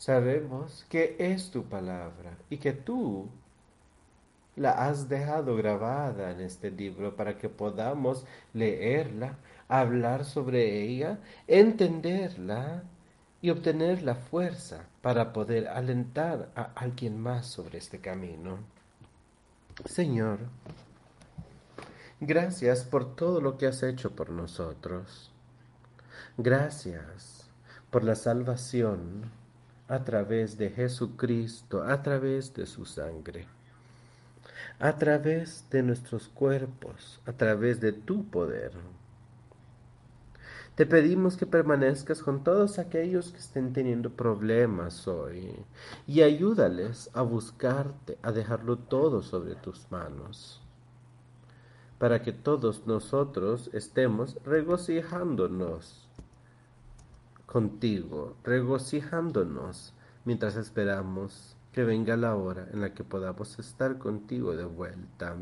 [0.00, 3.28] Sabemos que es tu palabra y que tú
[4.56, 8.24] la has dejado grabada en este libro para que podamos
[8.54, 9.36] leerla,
[9.68, 12.82] hablar sobre ella, entenderla
[13.42, 18.56] y obtener la fuerza para poder alentar a alguien más sobre este camino.
[19.84, 20.38] Señor,
[22.20, 25.30] gracias por todo lo que has hecho por nosotros.
[26.38, 27.50] Gracias
[27.90, 29.39] por la salvación
[29.90, 33.46] a través de Jesucristo, a través de su sangre
[34.80, 38.72] a través de nuestros cuerpos, a través de tu poder.
[40.74, 45.52] Te pedimos que permanezcas con todos aquellos que estén teniendo problemas hoy
[46.06, 50.62] y ayúdales a buscarte, a dejarlo todo sobre tus manos,
[51.98, 55.99] para que todos nosotros estemos regocijándonos
[57.50, 59.92] contigo, regocijándonos
[60.24, 65.36] mientras esperamos que venga la hora en la que podamos estar contigo de vuelta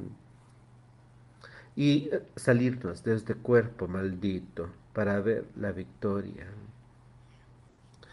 [1.76, 6.46] y salirnos de este cuerpo maldito para ver la victoria.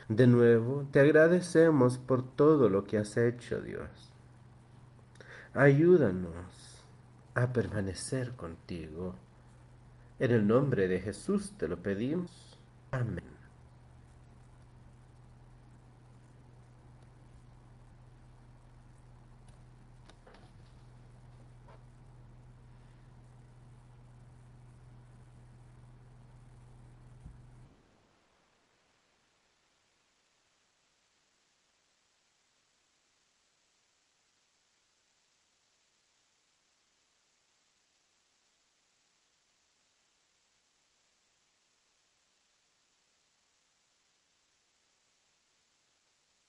[0.10, 3.90] De nuevo, te agradecemos por todo lo que has hecho, Dios.
[5.54, 6.84] Ayúdanos
[7.34, 9.16] a permanecer contigo.
[10.20, 12.60] En el nombre de Jesús te lo pedimos.
[12.92, 13.35] Amén.